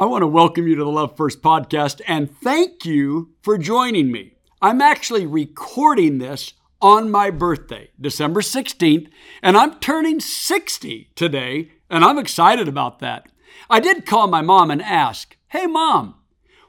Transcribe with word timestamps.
I 0.00 0.04
want 0.04 0.22
to 0.22 0.28
welcome 0.28 0.68
you 0.68 0.76
to 0.76 0.84
the 0.84 0.90
Love 0.90 1.16
First 1.16 1.42
podcast 1.42 2.00
and 2.06 2.30
thank 2.40 2.84
you 2.84 3.30
for 3.42 3.58
joining 3.58 4.12
me. 4.12 4.34
I'm 4.62 4.80
actually 4.80 5.26
recording 5.26 6.18
this 6.18 6.52
on 6.80 7.10
my 7.10 7.30
birthday, 7.30 7.90
December 8.00 8.40
16th, 8.40 9.08
and 9.42 9.56
I'm 9.56 9.80
turning 9.80 10.20
60 10.20 11.10
today, 11.16 11.72
and 11.90 12.04
I'm 12.04 12.16
excited 12.16 12.68
about 12.68 13.00
that. 13.00 13.28
I 13.68 13.80
did 13.80 14.06
call 14.06 14.28
my 14.28 14.40
mom 14.40 14.70
and 14.70 14.80
ask, 14.80 15.36
Hey, 15.48 15.66
mom, 15.66 16.14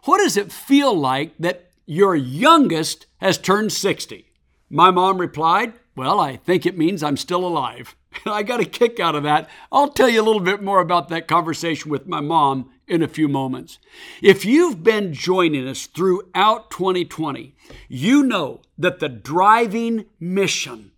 what 0.06 0.18
does 0.18 0.36
it 0.36 0.52
feel 0.52 0.98
like 0.98 1.38
that 1.38 1.70
your 1.86 2.16
youngest 2.16 3.06
has 3.18 3.38
turned 3.38 3.72
60? 3.72 4.26
My 4.72 4.90
mom 4.90 5.20
replied, 5.20 5.74
Well, 5.96 6.20
I 6.20 6.38
think 6.38 6.66
it 6.66 6.80
means 6.80 7.04
I'm 7.04 7.16
still 7.16 7.46
alive. 7.46 7.96
I 8.26 8.42
got 8.42 8.60
a 8.60 8.66
kick 8.66 9.00
out 9.00 9.14
of 9.14 9.22
that. 9.22 9.48
I'll 9.72 9.90
tell 9.90 10.10
you 10.10 10.20
a 10.20 10.26
little 10.26 10.42
bit 10.42 10.64
more 10.64 10.80
about 10.80 11.10
that 11.10 11.28
conversation 11.28 11.92
with 11.92 12.08
my 12.08 12.22
mom 12.22 12.72
in 12.90 13.04
a 13.04 13.08
few 13.08 13.28
moments. 13.28 13.80
If 14.22 14.44
you've 14.44 14.84
been 14.84 15.14
joining 15.14 15.68
us 15.68 15.86
throughout 15.86 16.72
2020, 16.72 17.56
you 17.88 18.24
know 18.24 18.62
that 18.78 19.00
the 19.00 19.10
driving 19.10 20.06
mission 20.20 20.92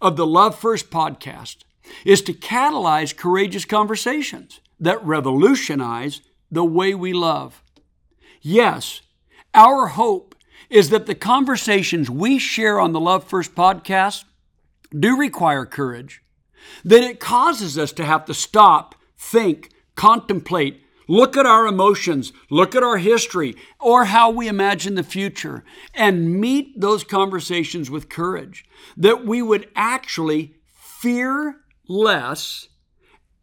of 0.00 0.16
the 0.16 0.26
Love 0.26 0.58
First 0.58 0.90
podcast 0.90 1.64
is 2.04 2.22
to 2.22 2.32
catalyze 2.32 3.16
courageous 3.16 3.64
conversations 3.64 4.60
that 4.78 5.04
revolutionize 5.04 6.20
the 6.50 6.64
way 6.64 6.94
we 6.94 7.12
love. 7.12 7.62
Yes, 8.40 9.02
our 9.54 9.88
hope 9.88 10.34
is 10.70 10.90
that 10.90 11.06
the 11.06 11.14
conversations 11.14 12.08
we 12.08 12.38
share 12.38 12.80
on 12.80 12.92
the 12.92 13.00
Love 13.00 13.24
First 13.24 13.54
podcast 13.54 14.24
do 14.98 15.16
require 15.16 15.66
courage, 15.66 16.22
that 16.84 17.02
it 17.02 17.20
causes 17.20 17.76
us 17.78 17.92
to 17.92 18.04
have 18.04 18.24
to 18.26 18.34
stop, 18.34 18.94
think, 19.16 19.70
contemplate, 19.94 20.82
look 21.08 21.36
at 21.36 21.46
our 21.46 21.66
emotions, 21.66 22.32
look 22.50 22.74
at 22.74 22.82
our 22.82 22.98
history, 22.98 23.54
or 23.80 24.06
how 24.06 24.30
we 24.30 24.48
imagine 24.48 24.94
the 24.94 25.02
future, 25.02 25.64
and 25.94 26.40
meet 26.40 26.80
those 26.80 27.04
conversations 27.04 27.90
with 27.90 28.08
courage, 28.08 28.64
that 28.96 29.24
we 29.24 29.42
would 29.42 29.68
actually 29.74 30.54
fear 30.74 31.56
less 31.88 32.68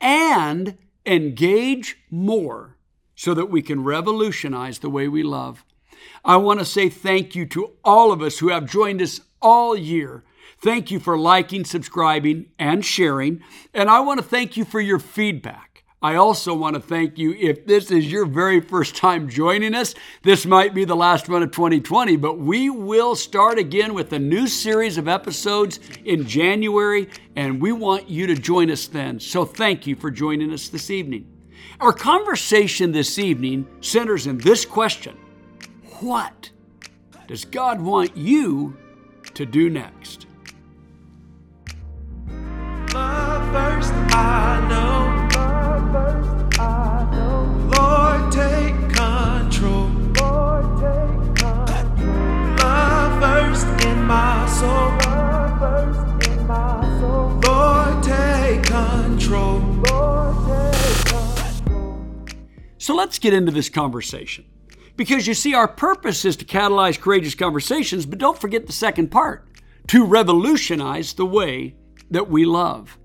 and 0.02 0.78
engage 1.06 1.98
more 2.10 2.78
so 3.16 3.34
that 3.34 3.50
we 3.50 3.62
can 3.62 3.84
revolutionize 3.84 4.80
the 4.80 4.90
way 4.90 5.08
we 5.08 5.24
love. 5.24 5.66
I 6.24 6.38
want 6.38 6.60
to 6.60 6.66
say 6.66 6.90
thank 6.90 7.36
you 7.36 7.46
to 7.48 7.72
all 7.84 8.12
of 8.12 8.22
us 8.22 8.40
who 8.40 8.50
have 8.50 8.66
joined 8.66 9.02
us 9.02 9.20
all 9.42 9.76
year. 9.76 10.24
Thank 10.62 10.92
you 10.92 11.00
for 11.00 11.18
liking, 11.18 11.66
subscribing, 11.66 12.48
and 12.58 12.84
sharing. 12.86 13.42
And 13.74 13.90
I 13.90 14.00
want 14.02 14.20
to 14.20 14.26
thank 14.26 14.58
you 14.58 14.66
for 14.66 14.80
your 14.80 15.00
feedback. 15.00 15.69
I 16.02 16.16
also 16.16 16.54
want 16.54 16.76
to 16.76 16.80
thank 16.80 17.18
you 17.18 17.34
if 17.34 17.66
this 17.66 17.92
is 17.92 18.10
your 18.10 18.26
very 18.26 18.62
first 18.62 18.96
time 18.96 19.28
joining 19.28 19.76
us. 19.76 19.96
This 20.24 20.46
might 20.46 20.74
be 20.74 20.86
the 20.86 20.96
last 20.96 21.28
one 21.28 21.44
of 21.44 21.52
2020, 21.52 22.16
but 22.16 22.40
we 22.40 22.70
will 22.70 23.16
start 23.16 23.60
again 23.60 23.94
with 23.94 24.14
a 24.14 24.20
new 24.20 24.48
series 24.48 24.98
of 24.98 25.10
episodes 25.10 25.82
in 26.06 26.26
January, 26.26 27.10
and 27.36 27.62
we 27.62 27.74
want 27.74 28.10
you 28.10 28.28
to 28.28 28.36
join 28.36 28.72
us 28.72 28.88
then. 28.88 29.20
So 29.20 29.44
thank 29.44 29.86
you 29.86 29.98
for 29.98 30.10
joining 30.10 30.54
us 30.54 30.70
this 30.70 30.90
evening. 30.90 31.28
Our 31.82 31.92
conversation 31.92 32.94
this 32.94 33.20
evening 33.20 33.68
centers 33.82 34.26
in 34.26 34.38
this 34.38 34.64
question 34.64 35.18
What 36.00 36.50
does 37.28 37.44
God 37.44 37.82
want 37.82 38.16
you 38.16 38.78
to 39.34 39.46
do 39.46 39.70
next? 39.70 40.28
So 62.80 62.96
let's 62.96 63.20
get 63.20 63.34
into 63.34 63.52
this 63.52 63.70
conversation. 63.70 64.46
Because 64.96 65.28
you 65.28 65.34
see, 65.34 65.54
our 65.54 65.68
purpose 65.68 66.26
is 66.26 66.36
to 66.38 66.46
catalyze 66.46 67.00
courageous 67.00 67.36
conversations, 67.36 68.06
but 68.06 68.20
don't 68.20 68.40
forget 68.40 68.68
the 68.68 68.74
second 68.74 69.12
part 69.12 69.48
to 69.88 70.06
revolutionize 70.06 71.14
the 71.14 71.26
way 71.26 71.76
that 72.10 72.30
we 72.30 72.46
love. 72.46 72.98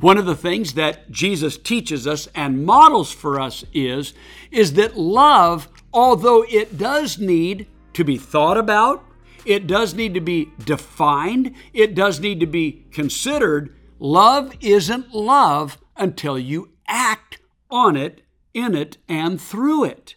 One 0.00 0.18
of 0.18 0.26
the 0.26 0.36
things 0.36 0.74
that 0.74 1.10
Jesus 1.10 1.56
teaches 1.56 2.06
us 2.06 2.28
and 2.34 2.66
models 2.66 3.12
for 3.12 3.40
us 3.40 3.64
is, 3.72 4.14
is 4.50 4.74
that 4.74 4.98
love, 4.98 5.68
although 5.92 6.44
it 6.48 6.76
does 6.76 7.18
need 7.18 7.66
to 7.94 8.04
be 8.04 8.16
thought 8.16 8.58
about, 8.58 9.04
it 9.44 9.66
does 9.66 9.94
need 9.94 10.12
to 10.14 10.20
be 10.20 10.50
defined, 10.64 11.54
it 11.72 11.94
does 11.94 12.20
need 12.20 12.40
to 12.40 12.46
be 12.46 12.84
considered, 12.90 13.74
love 13.98 14.54
isn't 14.60 15.14
love 15.14 15.78
until 15.96 16.38
you 16.38 16.70
act 16.86 17.38
on 17.70 17.96
it, 17.96 18.22
in 18.54 18.74
it, 18.74 18.98
and 19.08 19.40
through 19.40 19.84
it. 19.84 20.14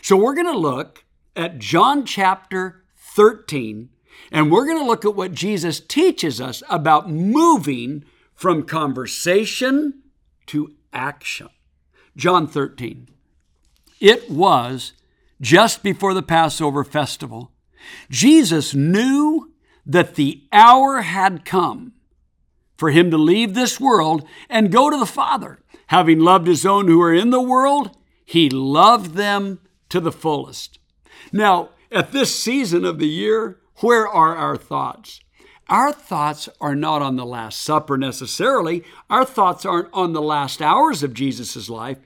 So 0.00 0.16
we're 0.16 0.34
going 0.34 0.46
to 0.46 0.58
look 0.58 1.04
at 1.34 1.58
John 1.58 2.04
chapter 2.04 2.84
13, 2.96 3.88
and 4.30 4.50
we're 4.50 4.66
going 4.66 4.78
to 4.78 4.86
look 4.86 5.04
at 5.04 5.16
what 5.16 5.32
Jesus 5.32 5.80
teaches 5.80 6.40
us 6.40 6.62
about 6.68 7.10
moving 7.10 8.04
from 8.34 8.64
conversation 8.64 10.02
to 10.46 10.74
action. 10.92 11.48
John 12.16 12.46
13. 12.46 13.08
It 14.00 14.30
was 14.30 14.92
just 15.40 15.82
before 15.82 16.14
the 16.14 16.22
Passover 16.22 16.84
festival. 16.84 17.52
Jesus 18.10 18.74
knew 18.74 19.52
that 19.86 20.14
the 20.14 20.44
hour 20.52 21.02
had 21.02 21.44
come 21.44 21.92
for 22.76 22.90
him 22.90 23.10
to 23.10 23.18
leave 23.18 23.54
this 23.54 23.80
world 23.80 24.26
and 24.48 24.72
go 24.72 24.90
to 24.90 24.98
the 24.98 25.06
Father. 25.06 25.61
Having 25.92 26.20
loved 26.20 26.46
his 26.46 26.64
own 26.64 26.88
who 26.88 27.02
are 27.02 27.12
in 27.12 27.28
the 27.28 27.42
world, 27.42 27.90
he 28.24 28.48
loved 28.48 29.12
them 29.12 29.60
to 29.90 30.00
the 30.00 30.10
fullest. 30.10 30.78
Now, 31.34 31.68
at 31.90 32.12
this 32.12 32.34
season 32.34 32.86
of 32.86 32.98
the 32.98 33.08
year, 33.08 33.60
where 33.80 34.08
are 34.08 34.34
our 34.34 34.56
thoughts? 34.56 35.20
Our 35.68 35.92
thoughts 35.92 36.48
are 36.62 36.74
not 36.74 37.02
on 37.02 37.16
the 37.16 37.26
Last 37.26 37.60
Supper 37.60 37.98
necessarily. 37.98 38.84
Our 39.10 39.26
thoughts 39.26 39.66
aren't 39.66 39.92
on 39.92 40.14
the 40.14 40.22
last 40.22 40.62
hours 40.62 41.02
of 41.02 41.12
Jesus' 41.12 41.68
life. 41.68 41.98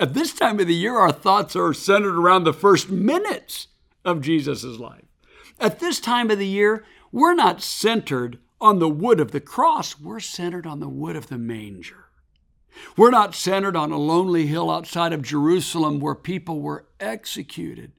At 0.00 0.14
this 0.14 0.32
time 0.32 0.58
of 0.58 0.66
the 0.66 0.74
year, 0.74 0.98
our 0.98 1.12
thoughts 1.12 1.54
are 1.54 1.72
centered 1.72 2.16
around 2.16 2.42
the 2.42 2.52
first 2.52 2.90
minutes 2.90 3.68
of 4.04 4.22
Jesus' 4.22 4.64
life. 4.80 5.04
At 5.60 5.78
this 5.78 6.00
time 6.00 6.32
of 6.32 6.38
the 6.38 6.48
year, 6.48 6.84
we're 7.12 7.34
not 7.34 7.62
centered 7.62 8.40
on 8.60 8.80
the 8.80 8.88
wood 8.88 9.20
of 9.20 9.30
the 9.30 9.40
cross, 9.40 10.00
we're 10.00 10.18
centered 10.18 10.66
on 10.66 10.80
the 10.80 10.88
wood 10.88 11.14
of 11.14 11.28
the 11.28 11.38
manger. 11.38 12.09
We're 12.96 13.10
not 13.10 13.34
centered 13.34 13.76
on 13.76 13.92
a 13.92 13.98
lonely 13.98 14.46
hill 14.46 14.70
outside 14.70 15.12
of 15.12 15.22
Jerusalem 15.22 16.00
where 16.00 16.14
people 16.14 16.60
were 16.60 16.86
executed. 16.98 17.92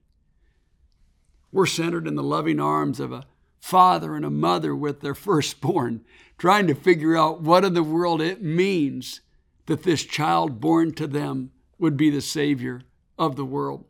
We're 1.51 1.65
centered 1.65 2.07
in 2.07 2.15
the 2.15 2.23
loving 2.23 2.59
arms 2.59 2.99
of 2.99 3.11
a 3.11 3.25
father 3.59 4.15
and 4.15 4.25
a 4.25 4.29
mother 4.29 4.75
with 4.75 5.01
their 5.01 5.15
firstborn, 5.15 6.05
trying 6.37 6.67
to 6.67 6.75
figure 6.75 7.15
out 7.15 7.41
what 7.41 7.65
in 7.65 7.73
the 7.73 7.83
world 7.83 8.21
it 8.21 8.41
means 8.41 9.21
that 9.65 9.83
this 9.83 10.03
child 10.03 10.59
born 10.59 10.93
to 10.93 11.07
them 11.07 11.51
would 11.77 11.97
be 11.97 12.09
the 12.09 12.21
Savior 12.21 12.81
of 13.17 13.35
the 13.35 13.45
world. 13.45 13.85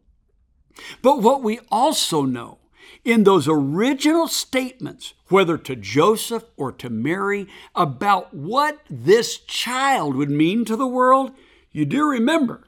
But 1.02 1.22
what 1.22 1.44
we 1.44 1.60
also 1.70 2.24
know 2.24 2.60
in 3.04 3.24
those 3.24 3.48
original 3.48 4.28
statements, 4.28 5.14
whether 5.28 5.58
to 5.58 5.76
Joseph 5.76 6.44
or 6.58 6.72
to 6.74 6.90
Mary, 6.90 7.48
about 7.76 8.34
what 8.34 8.80
this 8.90 9.38
child 9.40 10.16
would 10.16 10.30
mean 10.30 10.66
to 10.66 10.76
the 10.76 10.88
world, 10.88 11.32
you 11.72 11.86
do 11.86 12.06
remember 12.08 12.68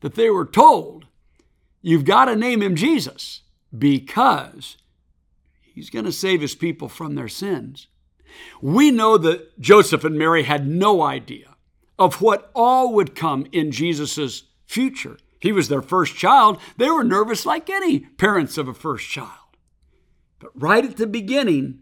that 0.00 0.14
they 0.14 0.30
were 0.30 0.46
told, 0.46 1.06
You've 1.80 2.04
got 2.04 2.24
to 2.24 2.36
name 2.36 2.60
him 2.60 2.74
Jesus 2.74 3.42
because 3.76 4.76
He's 5.78 5.90
going 5.90 6.06
to 6.06 6.12
save 6.12 6.40
his 6.40 6.56
people 6.56 6.88
from 6.88 7.14
their 7.14 7.28
sins. 7.28 7.86
We 8.60 8.90
know 8.90 9.16
that 9.16 9.60
Joseph 9.60 10.02
and 10.02 10.18
Mary 10.18 10.42
had 10.42 10.66
no 10.66 11.02
idea 11.02 11.54
of 11.96 12.20
what 12.20 12.50
all 12.52 12.92
would 12.94 13.14
come 13.14 13.46
in 13.52 13.70
Jesus' 13.70 14.42
future. 14.66 15.18
He 15.38 15.52
was 15.52 15.68
their 15.68 15.80
first 15.80 16.16
child. 16.16 16.58
They 16.78 16.90
were 16.90 17.04
nervous 17.04 17.46
like 17.46 17.70
any 17.70 18.00
parents 18.00 18.58
of 18.58 18.66
a 18.66 18.74
first 18.74 19.08
child. 19.08 19.47
But 20.38 20.50
right 20.54 20.84
at 20.84 20.96
the 20.96 21.06
beginning, 21.06 21.80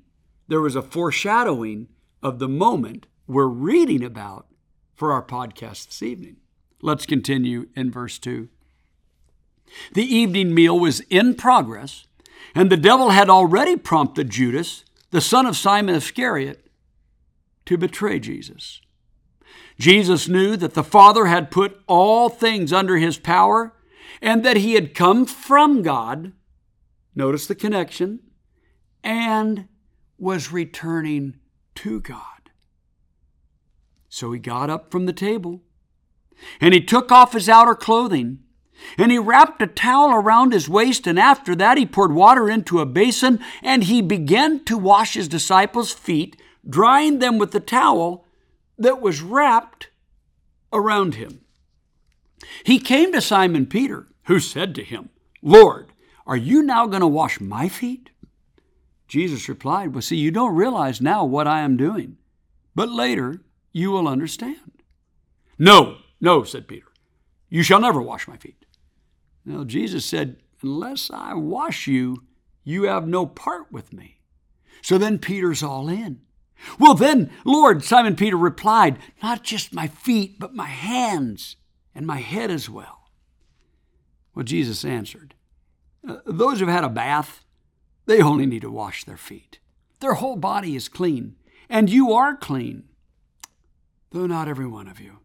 there 0.48 0.60
was 0.60 0.76
a 0.76 0.82
foreshadowing 0.82 1.88
of 2.22 2.38
the 2.38 2.48
moment 2.48 3.06
we're 3.26 3.46
reading 3.46 4.04
about 4.04 4.46
for 4.94 5.12
our 5.12 5.22
podcast 5.22 5.86
this 5.86 6.02
evening. 6.02 6.36
Let's 6.80 7.06
continue 7.06 7.68
in 7.74 7.90
verse 7.90 8.18
2. 8.18 8.48
The 9.92 10.04
evening 10.04 10.54
meal 10.54 10.78
was 10.78 11.00
in 11.10 11.34
progress 11.34 12.06
and 12.54 12.70
the 12.70 12.76
devil 12.76 13.10
had 13.10 13.28
already 13.28 13.76
prompted 13.76 14.30
Judas, 14.30 14.84
the 15.10 15.20
son 15.20 15.46
of 15.46 15.56
Simon 15.56 15.94
Iscariot, 15.94 16.66
to 17.66 17.76
betray 17.76 18.20
Jesus. 18.20 18.80
Jesus 19.78 20.28
knew 20.28 20.56
that 20.56 20.74
the 20.74 20.84
Father 20.84 21.26
had 21.26 21.50
put 21.50 21.80
all 21.86 22.28
things 22.28 22.72
under 22.72 22.96
his 22.96 23.18
power 23.18 23.74
and 24.22 24.44
that 24.44 24.56
he 24.56 24.74
had 24.74 24.94
come 24.94 25.26
from 25.26 25.82
God. 25.82 26.32
Notice 27.14 27.46
the 27.46 27.54
connection. 27.54 28.20
And 29.06 29.68
was 30.18 30.50
returning 30.50 31.36
to 31.76 32.00
God. 32.00 32.50
So 34.08 34.32
he 34.32 34.40
got 34.40 34.68
up 34.68 34.90
from 34.90 35.06
the 35.06 35.12
table 35.12 35.62
and 36.60 36.74
he 36.74 36.80
took 36.80 37.12
off 37.12 37.32
his 37.32 37.48
outer 37.48 37.76
clothing 37.76 38.40
and 38.98 39.12
he 39.12 39.18
wrapped 39.18 39.62
a 39.62 39.68
towel 39.68 40.10
around 40.10 40.52
his 40.52 40.68
waist, 40.68 41.06
and 41.06 41.18
after 41.18 41.54
that 41.54 41.78
he 41.78 41.86
poured 41.86 42.12
water 42.12 42.50
into 42.50 42.80
a 42.80 42.86
basin, 42.86 43.40
and 43.62 43.84
he 43.84 44.02
began 44.02 44.62
to 44.64 44.76
wash 44.76 45.14
his 45.14 45.28
disciples' 45.28 45.92
feet, 45.92 46.36
drying 46.68 47.20
them 47.20 47.38
with 47.38 47.52
the 47.52 47.60
towel 47.60 48.26
that 48.76 49.00
was 49.00 49.22
wrapped 49.22 49.88
around 50.74 51.14
him. 51.14 51.40
He 52.64 52.78
came 52.78 53.12
to 53.12 53.22
Simon 53.22 53.64
Peter, 53.64 54.08
who 54.24 54.40
said 54.40 54.74
to 54.74 54.84
him, 54.84 55.08
Lord, 55.40 55.92
are 56.26 56.36
you 56.36 56.62
now 56.62 56.86
going 56.86 57.00
to 57.00 57.06
wash 57.06 57.40
my 57.40 57.70
feet? 57.70 58.10
Jesus 59.08 59.48
replied, 59.48 59.94
Well, 59.94 60.02
see, 60.02 60.16
you 60.16 60.30
don't 60.30 60.54
realize 60.54 61.00
now 61.00 61.24
what 61.24 61.46
I 61.46 61.60
am 61.60 61.76
doing, 61.76 62.18
but 62.74 62.90
later 62.90 63.42
you 63.72 63.90
will 63.90 64.08
understand. 64.08 64.82
No, 65.58 65.98
no, 66.20 66.42
said 66.44 66.68
Peter, 66.68 66.88
you 67.48 67.62
shall 67.62 67.80
never 67.80 68.00
wash 68.02 68.28
my 68.28 68.36
feet. 68.36 68.64
Now, 69.44 69.64
Jesus 69.64 70.04
said, 70.04 70.36
Unless 70.62 71.10
I 71.10 71.34
wash 71.34 71.86
you, 71.86 72.24
you 72.64 72.84
have 72.84 73.06
no 73.06 73.26
part 73.26 73.70
with 73.70 73.92
me. 73.92 74.18
So 74.82 74.98
then 74.98 75.18
Peter's 75.18 75.62
all 75.62 75.88
in. 75.88 76.20
Well, 76.78 76.94
then, 76.94 77.30
Lord, 77.44 77.84
Simon 77.84 78.16
Peter 78.16 78.36
replied, 78.36 78.98
Not 79.22 79.44
just 79.44 79.74
my 79.74 79.86
feet, 79.86 80.38
but 80.38 80.54
my 80.54 80.66
hands 80.66 81.56
and 81.94 82.06
my 82.06 82.18
head 82.18 82.50
as 82.50 82.68
well. 82.68 83.10
Well, 84.34 84.44
Jesus 84.44 84.84
answered, 84.84 85.34
uh, 86.06 86.16
Those 86.26 86.60
who've 86.60 86.68
had 86.68 86.84
a 86.84 86.88
bath, 86.88 87.44
they 88.06 88.22
only 88.22 88.46
need 88.46 88.62
to 88.62 88.70
wash 88.70 89.04
their 89.04 89.16
feet. 89.16 89.58
Their 90.00 90.14
whole 90.14 90.36
body 90.36 90.76
is 90.76 90.88
clean, 90.88 91.36
and 91.68 91.90
you 91.90 92.12
are 92.12 92.36
clean, 92.36 92.84
though 94.10 94.26
not 94.26 94.48
every 94.48 94.66
one 94.66 94.88
of 94.88 95.00
you. 95.00 95.18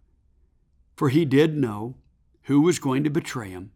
For 0.96 1.10
he 1.10 1.26
did 1.26 1.58
know 1.58 1.96
who 2.44 2.62
was 2.62 2.80
going 2.80 3.04
to 3.04 3.10
betray 3.10 3.50
him. 3.50 3.72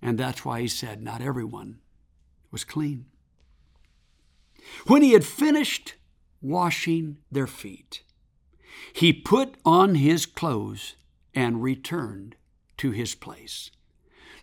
And 0.00 0.18
that's 0.18 0.44
why 0.44 0.60
he 0.60 0.68
said, 0.68 1.02
Not 1.02 1.20
everyone 1.20 1.78
was 2.50 2.64
clean. 2.64 3.06
When 4.86 5.02
he 5.02 5.12
had 5.12 5.24
finished 5.24 5.94
washing 6.40 7.18
their 7.30 7.46
feet, 7.46 8.02
he 8.92 9.12
put 9.12 9.54
on 9.64 9.96
his 9.96 10.26
clothes 10.26 10.96
and 11.34 11.62
returned 11.62 12.36
to 12.78 12.90
his 12.90 13.14
place. 13.14 13.70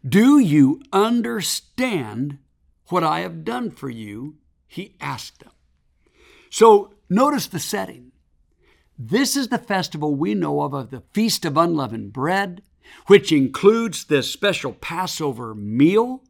Do 0.07 0.39
you 0.39 0.81
understand 0.91 2.39
what 2.92 3.04
I 3.04 3.22
have 3.22 3.44
done 3.44 3.72
for 3.72 3.90
you? 3.90 4.38
He 4.68 4.96
asked 5.00 5.40
them. 5.40 5.52
So 6.50 6.94
notice 7.10 7.48
the 7.48 7.60
setting. 7.60 8.12
This 8.98 9.36
is 9.36 9.48
the 9.48 9.58
festival 9.58 10.16
we 10.16 10.34
know 10.34 10.62
of 10.62 10.74
of 10.74 10.92
the 10.92 11.04
Feast 11.14 11.46
of 11.46 11.58
Unleavened 11.58 12.14
Bread 12.14 12.62
which 13.08 13.32
includes 13.32 14.06
this 14.06 14.32
special 14.32 14.74
Passover 14.74 15.56
meal. 15.56 16.24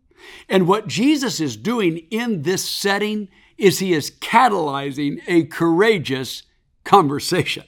And 0.48 0.68
what 0.68 0.88
Jesus 0.88 1.40
is 1.40 1.58
doing 1.58 1.98
in 2.12 2.44
this 2.44 2.68
setting 2.68 3.28
is 3.58 3.80
he 3.80 3.94
is 3.94 4.12
catalyzing 4.12 5.22
a 5.28 5.44
courageous 5.46 6.44
conversation. 6.84 7.64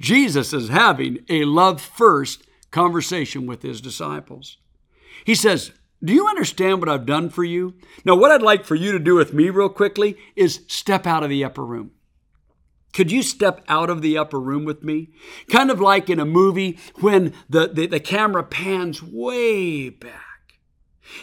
Jesus 0.00 0.52
is 0.52 0.68
having 0.68 1.24
a 1.28 1.44
love 1.44 1.80
first 1.80 2.44
conversation 2.70 3.46
with 3.46 3.62
his 3.62 3.80
disciples. 3.80 4.58
He 5.24 5.34
says, 5.34 5.72
Do 6.02 6.12
you 6.12 6.28
understand 6.28 6.80
what 6.80 6.88
I've 6.88 7.06
done 7.06 7.28
for 7.28 7.42
you? 7.44 7.74
Now, 8.04 8.14
what 8.14 8.30
I'd 8.30 8.42
like 8.42 8.64
for 8.64 8.76
you 8.76 8.92
to 8.92 8.98
do 8.98 9.16
with 9.16 9.32
me, 9.32 9.50
real 9.50 9.68
quickly, 9.68 10.16
is 10.36 10.64
step 10.68 11.06
out 11.06 11.24
of 11.24 11.30
the 11.30 11.44
upper 11.44 11.64
room. 11.64 11.90
Could 12.92 13.10
you 13.12 13.22
step 13.22 13.64
out 13.68 13.90
of 13.90 14.00
the 14.00 14.16
upper 14.16 14.40
room 14.40 14.64
with 14.64 14.82
me? 14.82 15.10
Kind 15.50 15.70
of 15.70 15.80
like 15.80 16.08
in 16.08 16.18
a 16.20 16.24
movie 16.24 16.78
when 17.00 17.34
the, 17.48 17.68
the, 17.68 17.86
the, 17.86 18.00
camera 18.00 18.42
pans 18.42 19.02
way 19.02 19.90
back 19.90 20.28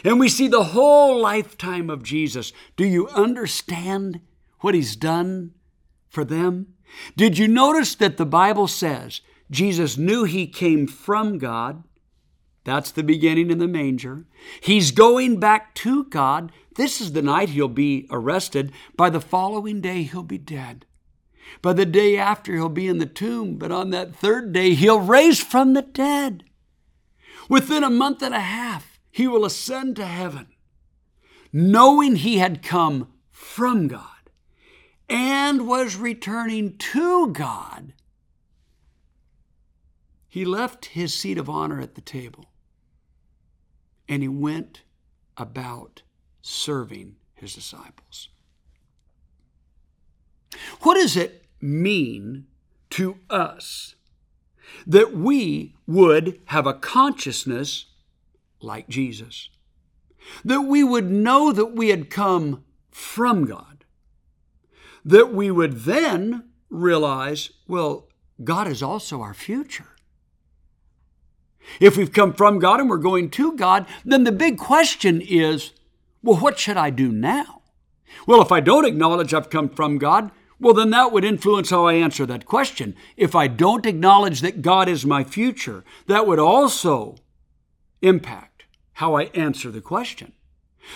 and 0.04 0.18
we 0.18 0.28
see 0.28 0.48
the 0.48 0.64
whole 0.64 1.20
lifetime 1.20 1.90
of 1.90 2.02
Jesus. 2.02 2.52
Do 2.76 2.84
you 2.84 3.08
understand 3.08 4.20
what 4.60 4.74
he's 4.74 4.96
done 4.96 5.52
for 6.08 6.24
them? 6.24 6.74
Did 7.16 7.38
you 7.38 7.48
notice 7.48 7.94
that 7.96 8.16
the 8.16 8.26
Bible 8.26 8.68
says 8.68 9.20
Jesus 9.50 9.96
knew 9.96 10.24
he 10.24 10.46
came 10.46 10.86
from 10.86 11.38
God? 11.38 11.84
That's 12.66 12.90
the 12.90 13.04
beginning 13.04 13.52
in 13.52 13.58
the 13.58 13.68
manger. 13.68 14.26
He's 14.60 14.90
going 14.90 15.38
back 15.38 15.72
to 15.76 16.02
God. 16.06 16.50
This 16.74 17.00
is 17.00 17.12
the 17.12 17.22
night 17.22 17.50
he'll 17.50 17.68
be 17.68 18.08
arrested. 18.10 18.72
By 18.96 19.08
the 19.08 19.20
following 19.20 19.80
day, 19.80 20.02
he'll 20.02 20.24
be 20.24 20.36
dead. 20.36 20.84
By 21.62 21.74
the 21.74 21.86
day 21.86 22.16
after, 22.16 22.54
he'll 22.54 22.68
be 22.68 22.88
in 22.88 22.98
the 22.98 23.06
tomb, 23.06 23.54
but 23.54 23.70
on 23.70 23.90
that 23.90 24.16
third 24.16 24.52
day, 24.52 24.74
he'll 24.74 24.98
raise 24.98 25.40
from 25.40 25.74
the 25.74 25.82
dead. 25.82 26.42
Within 27.48 27.84
a 27.84 27.88
month 27.88 28.20
and 28.20 28.34
a 28.34 28.40
half, 28.40 28.98
he 29.12 29.28
will 29.28 29.44
ascend 29.44 29.94
to 29.96 30.04
heaven, 30.04 30.48
knowing 31.52 32.16
he 32.16 32.38
had 32.38 32.64
come 32.64 33.12
from 33.30 33.86
God 33.86 34.02
and 35.08 35.68
was 35.68 35.94
returning 35.94 36.76
to 36.78 37.28
God. 37.28 37.92
He 40.28 40.44
left 40.44 40.86
his 40.86 41.14
seat 41.14 41.38
of 41.38 41.48
honor 41.48 41.80
at 41.80 41.94
the 41.94 42.00
table 42.00 42.46
and 44.08 44.22
he 44.22 44.28
went 44.28 44.82
about 45.36 46.02
serving 46.42 47.16
his 47.34 47.54
disciples. 47.54 48.28
What 50.80 50.94
does 50.94 51.16
it 51.16 51.44
mean 51.60 52.46
to 52.90 53.18
us 53.28 53.94
that 54.86 55.12
we 55.12 55.74
would 55.86 56.40
have 56.46 56.66
a 56.66 56.74
consciousness 56.74 57.86
like 58.60 58.88
Jesus? 58.88 59.48
That 60.44 60.62
we 60.62 60.82
would 60.82 61.10
know 61.10 61.52
that 61.52 61.76
we 61.76 61.88
had 61.88 62.10
come 62.10 62.64
from 62.90 63.44
God? 63.44 63.84
That 65.04 65.32
we 65.32 65.50
would 65.50 65.80
then 65.80 66.48
realize, 66.68 67.50
well, 67.68 68.08
God 68.42 68.66
is 68.66 68.82
also 68.82 69.20
our 69.20 69.34
future. 69.34 69.95
If 71.80 71.96
we've 71.96 72.12
come 72.12 72.32
from 72.32 72.58
God 72.58 72.80
and 72.80 72.88
we're 72.88 72.96
going 72.98 73.30
to 73.30 73.52
God, 73.56 73.86
then 74.04 74.24
the 74.24 74.32
big 74.32 74.58
question 74.58 75.20
is, 75.20 75.72
well, 76.22 76.38
what 76.38 76.58
should 76.58 76.76
I 76.76 76.90
do 76.90 77.12
now? 77.12 77.62
Well, 78.26 78.42
if 78.42 78.50
I 78.50 78.60
don't 78.60 78.86
acknowledge 78.86 79.34
I've 79.34 79.50
come 79.50 79.68
from 79.68 79.98
God, 79.98 80.30
well, 80.58 80.74
then 80.74 80.90
that 80.90 81.12
would 81.12 81.24
influence 81.24 81.70
how 81.70 81.86
I 81.86 81.94
answer 81.94 82.24
that 82.26 82.46
question. 82.46 82.94
If 83.16 83.34
I 83.34 83.46
don't 83.46 83.84
acknowledge 83.84 84.40
that 84.40 84.62
God 84.62 84.88
is 84.88 85.04
my 85.04 85.22
future, 85.22 85.84
that 86.06 86.26
would 86.26 86.38
also 86.38 87.16
impact 88.00 88.64
how 88.94 89.14
I 89.14 89.24
answer 89.34 89.70
the 89.70 89.82
question. 89.82 90.32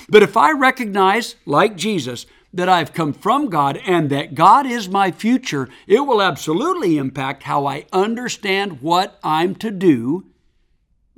But 0.09 0.23
if 0.23 0.37
I 0.37 0.53
recognize, 0.53 1.37
like 1.45 1.77
Jesus, 1.77 2.25
that 2.53 2.69
I've 2.69 2.95
come 2.95 3.12
from 3.12 3.49
God 3.49 3.79
and 3.85 4.09
that 4.11 4.35
God 4.35 4.67
is 4.67 4.89
my 4.89 5.11
future, 5.11 5.69
it 5.87 6.00
will 6.00 6.23
absolutely 6.23 6.97
impact 6.97 7.45
how 7.45 7.67
I 7.67 7.87
understand 7.93 8.81
what 8.81 9.19
I'm 9.23 9.55
to 9.57 9.71
do 9.71 10.30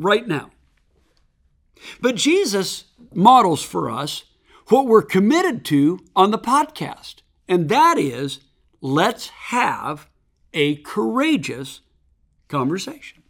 right 0.02 0.26
now. 0.26 0.50
But 2.00 2.16
Jesus 2.16 2.84
models 3.12 3.62
for 3.62 3.90
us 3.90 4.24
what 4.68 4.86
we're 4.86 5.02
committed 5.02 5.64
to 5.66 6.00
on 6.14 6.30
the 6.30 6.38
podcast 6.38 7.22
and 7.48 7.68
that 7.68 7.98
is 7.98 8.40
let's 8.80 9.28
have 9.28 10.08
a 10.54 10.76
courageous 10.76 11.80
conversation. 12.48 13.22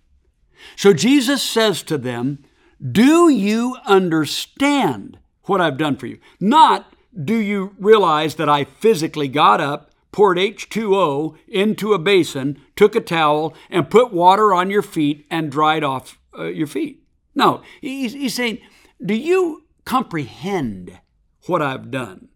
So 0.77 0.93
Jesus 0.93 1.43
says 1.43 1.83
to 1.85 1.99
them, 1.99 2.45
Do 2.81 3.29
you 3.29 3.77
understand 3.85 5.19
what 5.45 5.61
I've 5.61 5.77
done 5.77 5.97
for 5.97 6.07
you? 6.07 6.19
Not 6.39 6.95
do 7.21 7.35
you 7.35 7.75
realize 7.79 8.37
that 8.37 8.49
I 8.49 8.65
physically 8.65 9.29
got 9.29 9.61
up, 9.61 9.91
poured 10.13 10.39
H2O 10.39 11.37
into 11.49 11.93
a 11.93 11.99
basin, 11.99 12.61
took 12.77 12.95
a 12.95 13.01
towel, 13.01 13.55
and 13.71 13.91
put 13.91 14.13
water 14.13 14.55
on 14.55 14.71
your 14.71 14.83
feet 14.83 15.27
and 15.31 15.51
dried 15.51 15.83
off 15.83 16.19
uh, 16.39 16.45
your 16.45 16.67
feet? 16.67 17.03
No, 17.35 17.63
he's, 17.81 18.13
he's 18.13 18.35
saying, 18.35 18.59
Do 19.05 19.15
you 19.15 19.65
comprehend 19.85 20.99
what 21.47 21.63
I've 21.63 21.91
done? 21.91 22.29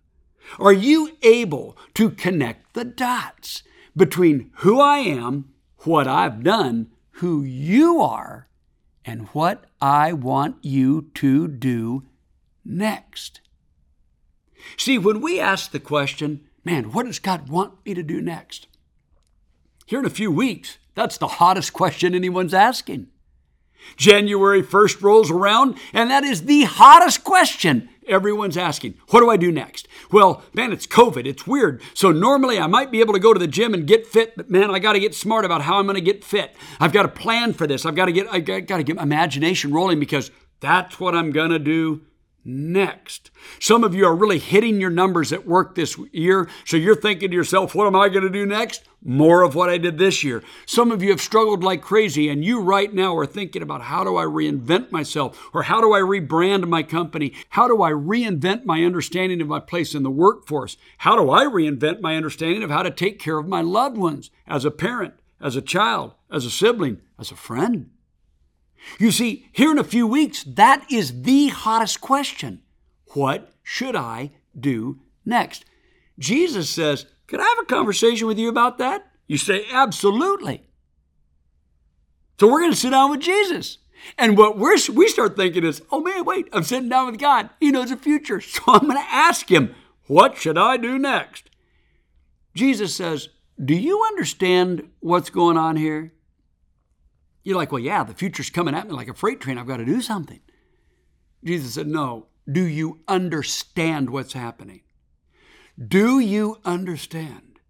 Are 0.59 0.73
you 0.73 1.17
able 1.23 1.77
to 1.95 2.11
connect 2.11 2.75
the 2.75 2.85
dots 2.85 3.63
between 3.97 4.51
who 4.59 4.81
I 4.81 4.99
am, 4.99 5.53
what 5.79 6.07
I've 6.07 6.43
done, 6.43 6.91
who 7.13 7.43
you 7.43 8.01
are, 8.01 8.49
and 9.05 9.29
what 9.29 9.65
I 9.81 10.13
want 10.13 10.57
you 10.63 11.11
to 11.15 11.49
do 11.49 12.05
next? 12.65 13.41
See, 14.77 14.99
when 14.99 15.21
we 15.21 15.39
ask 15.39 15.71
the 15.71 15.81
question, 15.81 16.49
man, 16.65 16.93
what 16.93 17.07
does 17.07 17.19
God 17.19 17.49
want 17.49 17.85
me 17.85 17.95
to 17.95 18.03
do 18.03 18.21
next? 18.21 18.67
Here 19.87 20.01
in 20.01 20.05
a 20.05 20.11
few 20.11 20.31
weeks, 20.31 20.79
that's 20.95 21.19
the 21.19 21.29
hottest 21.29 21.73
question 21.73 22.15
anyone's 22.15 22.55
asking. 22.55 23.09
January 23.97 24.63
1st 24.63 25.03
rolls 25.03 25.31
around, 25.31 25.79
and 25.93 26.11
that 26.11 26.25
is 26.25 26.45
the 26.45 26.65
hottest 26.65 27.25
question 27.25 27.89
everyone's 28.09 28.57
asking. 28.57 28.95
What 29.09 29.21
do 29.21 29.31
I 29.31 29.37
do 29.37 29.51
next? 29.51 29.89
Well, 30.11 30.43
man, 30.55 30.73
it's 30.73 30.87
COVID. 30.87 31.27
It's 31.27 31.47
weird. 31.47 31.83
So 31.95 32.13
normally 32.13 32.59
I 32.59 32.67
might 32.67 32.91
be 32.91 33.01
able 33.01 33.15
to 33.15 33.21
go 33.21 33.33
to 33.33 33.39
the 33.39 33.47
gym 33.47 33.75
and 33.75 33.87
get 33.87 34.07
fit, 34.07 34.37
but 34.37 34.51
man, 34.51 34.71
I 34.71 34.79
got 34.79 34.93
to 34.93 35.01
get 35.01 35.15
smart 35.15 35.45
about 35.45 35.63
how 35.63 35.79
I'm 35.79 35.87
going 35.87 35.97
to 35.97 36.01
get 36.01 36.25
fit. 36.25 36.55
I've 36.81 36.93
got 36.93 37.03
to 37.03 37.09
plan 37.09 37.53
for 37.53 37.67
this. 37.67 37.85
I've 37.85 37.97
got 37.97 38.07
to 38.07 38.13
get 38.13 38.33
I 38.33 38.41
got 38.41 38.77
to 38.77 38.83
get 38.83 38.97
my 38.97 39.03
imagination 39.03 39.73
rolling 39.73 40.01
because 40.01 40.31
that's 40.61 40.99
what 41.01 41.15
I'm 41.15 41.33
going 41.33 41.51
to 41.51 41.59
do 41.59 42.03
next. 42.47 43.31
Some 43.61 43.85
of 43.85 43.95
you 43.95 44.07
are 44.07 44.15
really 44.15 44.39
hitting 44.39 44.81
your 44.81 44.91
numbers 44.91 45.33
at 45.33 45.47
work 45.47 45.75
this 45.75 45.99
year, 46.13 46.49
so 46.65 46.77
you're 46.77 46.95
thinking 46.95 47.31
to 47.31 47.37
yourself, 47.37 47.75
what 47.75 47.87
am 47.87 47.97
I 47.97 48.09
going 48.09 48.23
to 48.23 48.31
do 48.31 48.47
next? 48.47 48.85
More 49.05 49.43
of 49.43 49.55
what 49.55 49.69
I 49.69 49.79
did 49.79 49.99
this 49.99 50.25
year. 50.25 50.43
Some 50.65 50.91
of 50.91 51.03
you 51.03 51.11
have 51.11 51.21
struggled 51.21 51.63
like 51.63 51.83
crazy, 51.83 52.29
and 52.29 52.45
you 52.45 52.61
right 52.61 52.93
now 52.93 53.17
are 53.17 53.27
thinking 53.27 53.63
about 53.63 53.83
how 53.83 54.05
do 54.05 54.17
I 54.17 54.25
reinvent 54.25 54.91
myself, 54.91 55.51
or 55.53 55.65
how 55.65 55.81
do 55.81 55.93
I 55.93 56.01
rebrand 56.01 56.67
my 56.69 56.83
company? 56.83 57.33
How 57.51 57.69
do 57.69 57.83
I 57.83 57.91
reinvent 57.91 58.65
my 58.65 58.85
understanding 58.85 59.41
of 59.41 59.49
my 59.49 59.61
place 59.61 59.95
in 59.95 60.03
the 60.03 60.11
workforce? 60.11 60.77
How 60.99 61.17
do 61.17 61.31
I 61.31 61.45
reinvent 61.45 62.01
my 62.01 62.17
understanding 62.17 62.63
of 62.63 62.71
how 62.71 62.83
to 62.83 62.91
take 62.91 63.19
care 63.19 63.39
of 63.39 63.49
my 63.49 63.61
loved 63.61 63.97
ones 63.97 64.31
as 64.47 64.65
a 64.65 64.71
parent, 64.71 65.15
as 65.41 65.57
a 65.57 65.63
child, 65.63 66.15
as 66.31 66.45
a 66.45 66.51
sibling, 66.51 67.01
as 67.19 67.31
a 67.31 67.37
friend? 67.37 67.91
You 68.99 69.11
see, 69.11 69.49
here 69.53 69.71
in 69.71 69.79
a 69.79 69.85
few 69.85 70.07
weeks, 70.07 70.45
that 70.45 70.87
is 70.91 71.23
the 71.23 71.49
hottest 71.49 72.01
question. 72.01 72.63
What 73.15 73.53
should 73.63 73.97
I 73.97 74.33
do 74.59 75.01
next? 75.25 75.65
Jesus 76.19 76.71
says, 76.71 77.07
Could 77.27 77.41
I 77.41 77.45
have 77.45 77.59
a 77.63 77.67
conversation 77.67 78.27
with 78.27 78.39
you 78.39 78.49
about 78.49 78.79
that? 78.79 79.11
You 79.27 79.39
say, 79.39 79.65
Absolutely. 79.71 80.63
So 82.39 82.51
we're 82.51 82.61
going 82.61 82.73
to 82.73 82.77
sit 82.77 82.91
down 82.91 83.11
with 83.11 83.21
Jesus. 83.21 83.79
And 84.19 84.37
what 84.37 84.59
we're, 84.59 84.77
we 84.93 85.09
start 85.09 85.37
thinking 85.37 85.65
is, 85.65 85.83
oh 85.91 86.01
man, 86.01 86.25
wait, 86.25 86.49
I'm 86.53 86.63
sitting 86.63 86.89
down 86.89 87.07
with 87.07 87.19
God. 87.19 87.51
He 87.61 87.71
knows 87.71 87.91
the 87.91 87.97
future. 87.97 88.41
So 88.47 88.63
I'm 88.69 88.83
going 88.83 88.97
to 88.97 89.13
ask 89.13 89.51
him, 89.51 89.75
what 90.07 90.37
should 90.37 90.59
I 90.59 90.77
do 90.77 90.99
next? 90.99 91.51
Jesus 92.55 92.95
says, 92.95 93.29
do 93.63 93.75
you 93.75 94.05
understand 94.05 94.91
what's 95.01 95.31
going 95.31 95.57
on 95.57 95.77
here? 95.77 96.13
You're 97.47 97.57
like, 97.57 97.71
well, 97.71 97.81
yeah, 97.81 98.03
the 98.03 98.13
future's 98.13 98.51
coming 98.51 98.75
at 98.75 98.89
me 98.89 98.93
like 98.93 99.07
a 99.07 99.15
freight 99.15 99.41
train. 99.41 99.57
I've 99.57 99.69
got 99.69 99.77
to 99.77 99.85
do 99.85 100.01
something. 100.01 100.41
Jesus 101.45 101.75
said, 101.75 101.87
no. 101.87 102.27
Do 102.51 102.65
you 102.65 103.03
understand 103.07 104.11
what's 104.11 104.33
happening? 104.33 104.81
Do 105.79 106.19
you 106.19 106.59
understand 106.65 107.61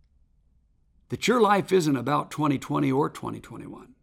that 1.10 1.28
your 1.28 1.42
life 1.42 1.72
isn't 1.72 1.94
about 1.94 2.30
2020 2.30 2.90
or 2.90 3.10
2021? 3.10 3.94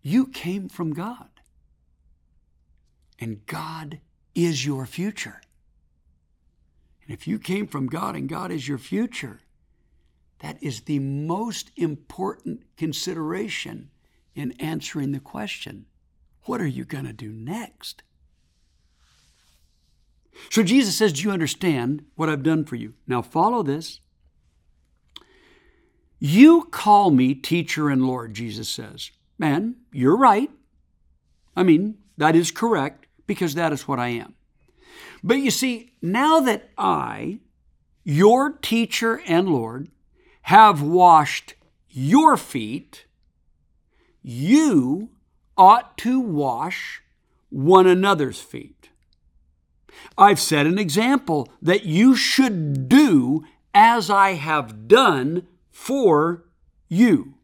You 0.00 0.28
came 0.28 0.70
from 0.70 0.94
God, 0.94 1.28
and 3.18 3.44
God 3.44 4.00
is 4.34 4.64
your 4.64 4.86
future. 4.86 5.42
And 7.02 7.12
if 7.12 7.28
you 7.28 7.38
came 7.38 7.66
from 7.66 7.88
God 7.88 8.16
and 8.16 8.30
God 8.30 8.50
is 8.50 8.66
your 8.66 8.78
future, 8.78 9.40
that 10.40 10.62
is 10.62 10.82
the 10.82 10.98
most 10.98 11.70
important 11.76 12.62
consideration 12.76 13.90
in 14.34 14.52
answering 14.60 15.12
the 15.12 15.20
question 15.20 15.86
what 16.46 16.60
are 16.60 16.66
you 16.66 16.84
going 16.84 17.06
to 17.06 17.12
do 17.12 17.32
next? 17.32 18.02
So 20.50 20.62
Jesus 20.62 20.96
says, 20.96 21.12
Do 21.12 21.22
you 21.22 21.30
understand 21.30 22.04
what 22.14 22.28
I've 22.28 22.42
done 22.42 22.64
for 22.64 22.76
you? 22.76 22.94
Now 23.06 23.22
follow 23.22 23.62
this. 23.62 24.00
You 26.18 26.68
call 26.70 27.10
me 27.10 27.34
teacher 27.34 27.90
and 27.90 28.06
Lord, 28.06 28.34
Jesus 28.34 28.68
says. 28.68 29.10
Man, 29.38 29.76
you're 29.92 30.16
right. 30.16 30.50
I 31.54 31.62
mean, 31.62 31.98
that 32.16 32.34
is 32.34 32.50
correct 32.50 33.06
because 33.26 33.54
that 33.54 33.72
is 33.72 33.86
what 33.86 33.98
I 33.98 34.08
am. 34.08 34.34
But 35.22 35.38
you 35.38 35.50
see, 35.50 35.92
now 36.00 36.40
that 36.40 36.70
I, 36.78 37.40
your 38.04 38.50
teacher 38.50 39.20
and 39.26 39.48
Lord, 39.48 39.88
have 40.46 40.80
washed 40.80 41.54
your 41.90 42.36
feet, 42.36 43.06
you 44.22 45.10
ought 45.58 45.98
to 45.98 46.20
wash 46.20 47.02
one 47.48 47.88
another's 47.88 48.40
feet. 48.40 48.90
I've 50.16 50.38
set 50.38 50.66
an 50.66 50.78
example 50.78 51.48
that 51.60 51.84
you 51.84 52.14
should 52.14 52.88
do 52.88 53.44
as 53.74 54.08
I 54.08 54.34
have 54.34 54.86
done 54.86 55.48
for 55.68 56.44
you. 56.88 57.34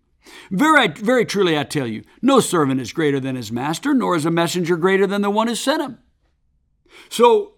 Very, 0.53 0.87
very 0.87 1.25
truly, 1.25 1.59
I 1.59 1.65
tell 1.65 1.89
you, 1.89 2.05
no 2.23 2.39
servant 2.39 2.81
is 2.81 2.93
greater 2.93 3.19
than 3.19 3.35
his 3.35 3.51
master, 3.51 3.95
nor 3.95 4.15
is 4.15 4.27
a 4.27 4.31
messenger 4.31 4.77
greater 4.77 5.09
than 5.09 5.23
the 5.23 5.31
one 5.31 5.49
who 5.49 5.57
sent 5.57 5.83
him. 5.83 5.99
So 7.09 7.55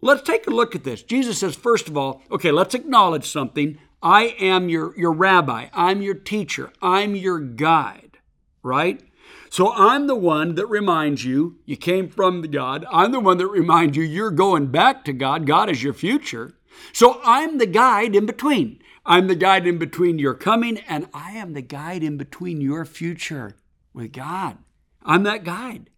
let's 0.00 0.22
take 0.22 0.48
a 0.48 0.50
look 0.50 0.74
at 0.74 0.82
this. 0.82 1.04
Jesus 1.04 1.38
says, 1.38 1.54
first 1.54 1.86
of 1.86 1.96
all, 1.96 2.22
okay, 2.32 2.50
let's 2.50 2.74
acknowledge 2.74 3.28
something. 3.28 3.78
I 4.02 4.34
am 4.38 4.68
your, 4.68 4.96
your 4.98 5.12
rabbi. 5.12 5.68
I'm 5.72 6.02
your 6.02 6.14
teacher. 6.14 6.72
I'm 6.80 7.14
your 7.14 7.38
guide, 7.38 8.18
right? 8.62 9.02
So 9.50 9.72
I'm 9.72 10.06
the 10.06 10.16
one 10.16 10.54
that 10.54 10.66
reminds 10.66 11.24
you 11.24 11.58
you 11.66 11.76
came 11.76 12.08
from 12.08 12.42
God. 12.42 12.86
I'm 12.90 13.12
the 13.12 13.20
one 13.20 13.38
that 13.38 13.48
reminds 13.48 13.96
you 13.96 14.02
you're 14.02 14.30
going 14.30 14.68
back 14.68 15.04
to 15.04 15.12
God. 15.12 15.46
God 15.46 15.68
is 15.68 15.82
your 15.82 15.92
future. 15.92 16.54
So 16.92 17.20
I'm 17.24 17.58
the 17.58 17.66
guide 17.66 18.14
in 18.14 18.26
between. 18.26 18.80
I'm 19.04 19.26
the 19.26 19.34
guide 19.34 19.66
in 19.66 19.78
between 19.78 20.18
your 20.18 20.34
coming, 20.34 20.78
and 20.88 21.08
I 21.12 21.32
am 21.32 21.54
the 21.54 21.62
guide 21.62 22.02
in 22.02 22.16
between 22.16 22.60
your 22.60 22.84
future 22.84 23.56
with 23.92 24.12
God. 24.12 24.58
I'm 25.02 25.24
that 25.24 25.42
guide. 25.42 25.90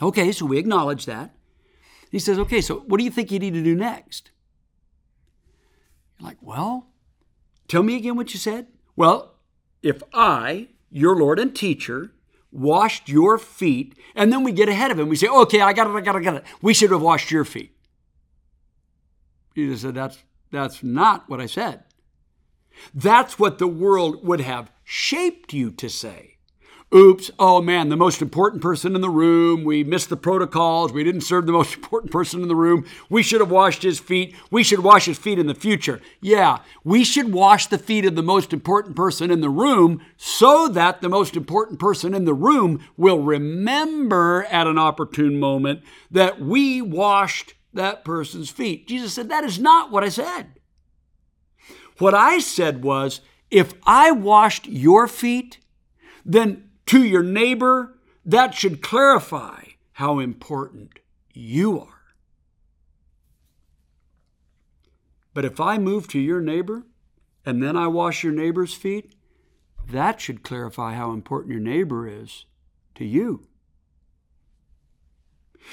Okay, 0.00 0.32
so 0.32 0.46
we 0.46 0.58
acknowledge 0.58 1.06
that. 1.06 1.34
He 2.10 2.18
says, 2.18 2.38
okay, 2.38 2.60
so 2.60 2.80
what 2.80 2.98
do 2.98 3.04
you 3.04 3.10
think 3.10 3.30
you 3.30 3.38
need 3.38 3.54
to 3.54 3.62
do 3.62 3.74
next? 3.74 4.30
You're 6.18 6.28
like, 6.28 6.38
well, 6.40 6.86
tell 7.66 7.82
me 7.82 7.96
again 7.96 8.16
what 8.16 8.32
you 8.32 8.38
said. 8.38 8.66
Well, 8.96 9.34
if 9.82 10.02
I, 10.12 10.68
your 10.90 11.16
Lord 11.16 11.38
and 11.38 11.54
teacher, 11.54 12.12
washed 12.50 13.08
your 13.08 13.38
feet, 13.38 13.96
and 14.14 14.32
then 14.32 14.42
we 14.42 14.52
get 14.52 14.68
ahead 14.68 14.90
of 14.90 14.98
him, 14.98 15.08
we 15.08 15.16
say, 15.16 15.28
okay, 15.28 15.60
I 15.60 15.72
got 15.72 15.86
it, 15.86 15.90
I 15.90 16.00
got 16.00 16.16
it, 16.16 16.18
I 16.18 16.22
got 16.22 16.36
it. 16.36 16.44
We 16.62 16.74
should 16.74 16.90
have 16.90 17.02
washed 17.02 17.30
your 17.30 17.44
feet. 17.44 17.76
Jesus 19.54 19.82
said, 19.82 19.94
that's, 19.94 20.18
that's 20.50 20.82
not 20.82 21.28
what 21.28 21.40
I 21.40 21.46
said. 21.46 21.84
That's 22.94 23.38
what 23.38 23.58
the 23.58 23.66
world 23.66 24.24
would 24.24 24.40
have 24.40 24.70
shaped 24.84 25.52
you 25.52 25.70
to 25.72 25.88
say 25.88 26.37
oops, 26.94 27.30
oh 27.38 27.60
man, 27.60 27.88
the 27.88 27.96
most 27.96 28.22
important 28.22 28.62
person 28.62 28.94
in 28.94 29.00
the 29.00 29.10
room. 29.10 29.64
We 29.64 29.84
missed 29.84 30.08
the 30.08 30.16
protocols. 30.16 30.92
We 30.92 31.04
didn't 31.04 31.20
serve 31.22 31.46
the 31.46 31.52
most 31.52 31.74
important 31.76 32.12
person 32.12 32.42
in 32.42 32.48
the 32.48 32.56
room. 32.56 32.84
We 33.08 33.22
should 33.22 33.40
have 33.40 33.50
washed 33.50 33.82
his 33.82 33.98
feet. 33.98 34.34
We 34.50 34.62
should 34.62 34.80
wash 34.80 35.06
his 35.06 35.18
feet 35.18 35.38
in 35.38 35.46
the 35.46 35.54
future. 35.54 36.00
Yeah, 36.20 36.58
we 36.84 37.04
should 37.04 37.32
wash 37.32 37.66
the 37.66 37.78
feet 37.78 38.04
of 38.04 38.16
the 38.16 38.22
most 38.22 38.52
important 38.52 38.96
person 38.96 39.30
in 39.30 39.40
the 39.40 39.50
room 39.50 40.00
so 40.16 40.68
that 40.68 41.00
the 41.00 41.08
most 41.08 41.36
important 41.36 41.78
person 41.78 42.14
in 42.14 42.24
the 42.24 42.34
room 42.34 42.84
will 42.96 43.20
remember 43.20 44.46
at 44.50 44.66
an 44.66 44.78
opportune 44.78 45.38
moment 45.38 45.82
that 46.10 46.40
we 46.40 46.80
washed 46.80 47.54
that 47.74 48.04
person's 48.04 48.50
feet. 48.50 48.88
Jesus 48.88 49.12
said, 49.12 49.28
That 49.28 49.44
is 49.44 49.58
not 49.58 49.90
what 49.90 50.04
I 50.04 50.08
said. 50.08 50.54
What 51.98 52.14
I 52.14 52.38
said 52.38 52.82
was, 52.82 53.20
if 53.50 53.74
I 53.84 54.12
washed 54.12 54.66
your 54.66 55.08
feet, 55.08 55.58
then 56.24 56.67
to 56.88 57.04
your 57.04 57.22
neighbor, 57.22 57.96
that 58.24 58.54
should 58.54 58.82
clarify 58.82 59.62
how 59.92 60.18
important 60.18 60.98
you 61.32 61.80
are. 61.80 62.14
But 65.34 65.44
if 65.44 65.60
I 65.60 65.78
move 65.78 66.08
to 66.08 66.18
your 66.18 66.40
neighbor 66.40 66.84
and 67.44 67.62
then 67.62 67.76
I 67.76 67.86
wash 67.86 68.24
your 68.24 68.32
neighbor's 68.32 68.74
feet, 68.74 69.14
that 69.86 70.20
should 70.20 70.42
clarify 70.42 70.94
how 70.94 71.12
important 71.12 71.52
your 71.52 71.60
neighbor 71.60 72.08
is 72.08 72.46
to 72.96 73.04
you. 73.04 73.46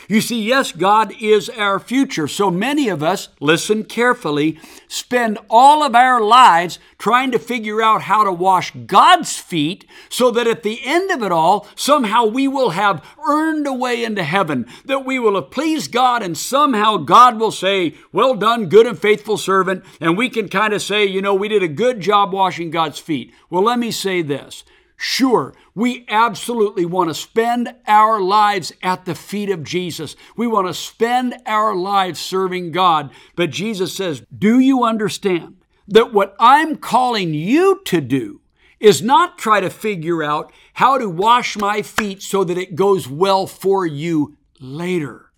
You 0.08 0.22
see, 0.22 0.42
yes, 0.42 0.72
God 0.72 1.14
is 1.20 1.50
our 1.50 1.80
future. 1.80 2.28
So 2.28 2.52
many 2.52 2.90
of 2.90 3.02
us, 3.02 3.30
listen 3.40 3.84
carefully, 3.84 4.60
spend 4.88 5.38
all 5.50 5.84
of 5.84 5.96
our 5.96 6.22
lives 6.22 6.80
trying 6.98 7.32
to 7.32 7.40
figure 7.40 7.82
out 7.82 8.04
how 8.04 8.24
to 8.24 8.32
wash 8.32 8.72
God's 8.86 9.38
feet 9.38 9.86
so 10.10 10.32
that 10.32 10.48
at 10.48 10.64
the 10.64 10.82
end 10.84 11.12
of 11.12 11.24
it 11.24 11.32
all, 11.32 11.68
somehow 11.76 12.26
we 12.26 12.48
will 12.48 12.72
have 12.72 13.04
earned 13.28 13.68
a 13.68 13.74
way 13.74 14.04
into 14.04 14.24
heaven, 14.24 14.68
that 14.86 15.06
we 15.06 15.18
will 15.20 15.36
have 15.36 15.52
pleased 15.52 15.92
God, 15.92 16.22
and 16.22 16.38
somehow 16.38 16.98
God 16.98 17.40
will 17.40 17.52
say, 17.52 17.96
Well 18.12 18.36
done, 18.36 18.70
good 18.70 18.88
and 18.88 18.98
faithful 18.98 19.38
servant. 19.38 19.84
And 20.00 20.18
we 20.18 20.30
can 20.30 20.50
kind 20.50 20.74
of 20.74 20.82
say, 20.82 21.06
You 21.06 21.22
know, 21.22 21.34
we 21.34 21.48
did 21.48 21.64
a 21.64 21.68
good 21.68 22.00
job 22.00 22.32
washing 22.32 22.70
God's 22.70 23.00
feet. 23.00 23.34
Well, 23.50 23.64
let 23.64 23.80
me 23.80 23.92
say 23.92 24.22
this 24.22 24.64
Sure, 24.98 25.54
we 25.74 26.06
absolutely 26.08 26.86
want 26.86 27.10
to 27.10 27.14
spend 27.14 27.74
our 27.86 28.22
lives 28.22 28.72
at 28.82 29.06
the 29.06 29.16
feet 29.16 29.50
of 29.50 29.64
Jesus. 29.64 30.16
We 30.38 30.48
want 30.48 30.68
to 30.68 30.74
spend 30.74 31.36
our 31.46 31.76
lives 31.76 32.20
serving 32.20 32.72
God. 32.72 33.12
But 33.36 33.50
Jesus 33.50 33.94
says, 33.94 34.24
Do 34.36 34.60
you 34.60 34.84
understand 34.84 35.58
that 35.88 36.14
what 36.14 36.36
I'm 36.40 36.78
calling 36.78 37.34
you 37.34 37.82
to 37.86 38.02
do 38.02 38.42
is 38.80 39.02
not 39.02 39.38
try 39.38 39.60
to 39.60 39.70
figure 39.70 40.24
out 40.24 40.52
how 40.74 40.98
to 40.98 41.10
wash 41.10 41.58
my 41.58 41.82
feet 41.82 42.22
so 42.22 42.44
that 42.44 42.58
it 42.58 42.76
goes 42.76 43.08
well 43.08 43.48
for 43.48 43.86
you 43.86 44.38
later. 44.60 45.32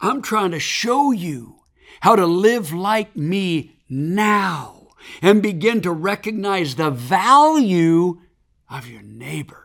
I'm 0.00 0.22
trying 0.22 0.50
to 0.52 0.58
show 0.58 1.12
you 1.12 1.60
how 2.00 2.16
to 2.16 2.26
live 2.26 2.72
like 2.72 3.16
me 3.16 3.76
now 3.88 4.73
and 5.22 5.42
begin 5.42 5.80
to 5.82 5.90
recognize 5.90 6.74
the 6.74 6.90
value 6.90 8.20
of 8.70 8.88
your 8.88 9.02
neighbor. 9.02 9.64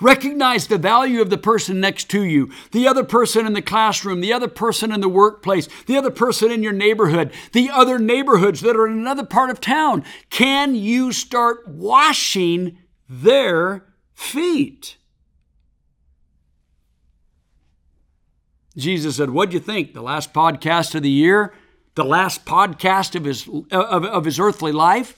Recognize 0.00 0.66
the 0.66 0.78
value 0.78 1.20
of 1.20 1.30
the 1.30 1.38
person 1.38 1.80
next 1.80 2.08
to 2.10 2.22
you, 2.22 2.50
the 2.72 2.88
other 2.88 3.04
person 3.04 3.46
in 3.46 3.52
the 3.52 3.62
classroom, 3.62 4.20
the 4.20 4.32
other 4.32 4.48
person 4.48 4.90
in 4.90 5.00
the 5.00 5.08
workplace, 5.08 5.68
the 5.86 5.96
other 5.96 6.10
person 6.10 6.50
in 6.50 6.62
your 6.62 6.72
neighborhood, 6.72 7.32
the 7.52 7.70
other 7.70 7.98
neighborhoods 7.98 8.62
that 8.62 8.76
are 8.76 8.86
in 8.86 8.94
another 8.94 9.24
part 9.24 9.50
of 9.50 9.60
town. 9.60 10.04
Can 10.30 10.74
you 10.74 11.12
start 11.12 11.68
washing 11.68 12.78
their 13.08 13.84
feet? 14.14 14.96
Jesus 18.76 19.16
said, 19.16 19.30
What 19.30 19.50
do 19.50 19.54
you 19.54 19.60
think? 19.60 19.92
The 19.92 20.02
last 20.02 20.32
podcast 20.32 20.94
of 20.94 21.02
the 21.02 21.10
year? 21.10 21.52
The 21.94 22.04
last 22.04 22.44
podcast 22.44 23.14
of 23.14 23.24
his, 23.24 23.48
of, 23.48 24.04
of 24.04 24.24
his 24.24 24.40
earthly 24.40 24.72
life? 24.72 25.16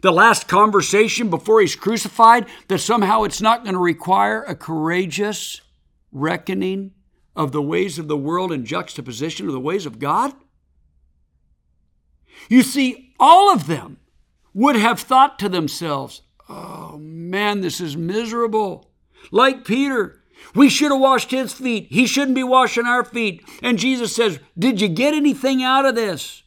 the 0.00 0.12
last 0.12 0.46
conversation 0.46 1.28
before 1.28 1.60
he's 1.60 1.76
crucified, 1.76 2.46
that 2.68 2.78
somehow 2.78 3.24
it's 3.24 3.40
not 3.40 3.64
going 3.64 3.74
to 3.74 3.80
require 3.80 4.42
a 4.42 4.54
courageous 4.54 5.60
reckoning 6.12 6.92
of 7.34 7.52
the 7.52 7.62
ways 7.62 7.98
of 7.98 8.08
the 8.08 8.16
world 8.16 8.52
in 8.52 8.64
juxtaposition 8.64 9.46
of 9.46 9.52
the 9.52 9.60
ways 9.60 9.86
of 9.86 9.98
God? 9.98 10.34
You 12.48 12.62
see, 12.62 13.12
all 13.18 13.52
of 13.52 13.66
them 13.66 13.98
would 14.54 14.76
have 14.76 15.00
thought 15.00 15.38
to 15.40 15.48
themselves, 15.48 16.22
oh 16.48 16.96
man, 16.98 17.60
this 17.60 17.80
is 17.80 17.96
miserable. 17.96 18.90
Like 19.30 19.64
Peter, 19.64 20.17
we 20.54 20.68
should 20.68 20.90
have 20.90 21.00
washed 21.00 21.30
his 21.30 21.52
feet. 21.52 21.88
He 21.90 22.06
shouldn't 22.06 22.34
be 22.34 22.44
washing 22.44 22.86
our 22.86 23.04
feet. 23.04 23.42
And 23.62 23.78
Jesus 23.78 24.14
says, 24.14 24.38
Did 24.58 24.80
you 24.80 24.88
get 24.88 25.14
anything 25.14 25.62
out 25.62 25.86
of 25.86 25.94
this? 25.94 26.42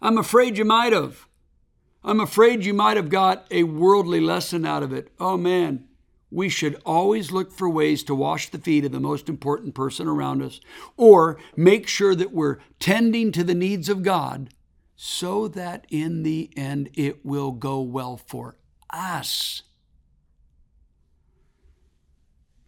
I'm 0.00 0.18
afraid 0.18 0.58
you 0.58 0.64
might 0.64 0.92
have. 0.92 1.26
I'm 2.04 2.20
afraid 2.20 2.64
you 2.64 2.74
might 2.74 2.96
have 2.96 3.08
got 3.08 3.46
a 3.50 3.62
worldly 3.62 4.20
lesson 4.20 4.66
out 4.66 4.82
of 4.82 4.92
it. 4.92 5.12
Oh 5.20 5.36
man, 5.36 5.86
we 6.32 6.48
should 6.48 6.80
always 6.84 7.30
look 7.30 7.52
for 7.52 7.68
ways 7.68 8.02
to 8.04 8.14
wash 8.14 8.48
the 8.48 8.58
feet 8.58 8.84
of 8.84 8.92
the 8.92 8.98
most 8.98 9.28
important 9.28 9.74
person 9.74 10.08
around 10.08 10.42
us 10.42 10.60
or 10.96 11.38
make 11.54 11.86
sure 11.86 12.14
that 12.16 12.32
we're 12.32 12.58
tending 12.80 13.30
to 13.32 13.44
the 13.44 13.54
needs 13.54 13.88
of 13.88 14.02
God 14.02 14.52
so 14.96 15.46
that 15.48 15.86
in 15.90 16.22
the 16.22 16.50
end 16.56 16.90
it 16.94 17.24
will 17.24 17.52
go 17.52 17.80
well 17.80 18.16
for 18.16 18.56
us. 18.90 19.62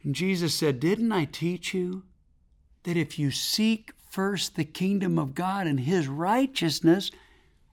And 0.04 0.14
Jesus 0.14 0.54
said, 0.54 0.78
Didn't 0.78 1.11
I 1.11 1.25
teach 1.25 1.75
you 1.75 2.04
that 2.84 2.96
if 2.96 3.18
you 3.18 3.30
seek 3.30 3.92
first 4.11 4.54
the 4.54 4.64
kingdom 4.64 5.18
of 5.18 5.34
God 5.34 5.66
and 5.66 5.80
his 5.80 6.06
righteousness, 6.06 7.11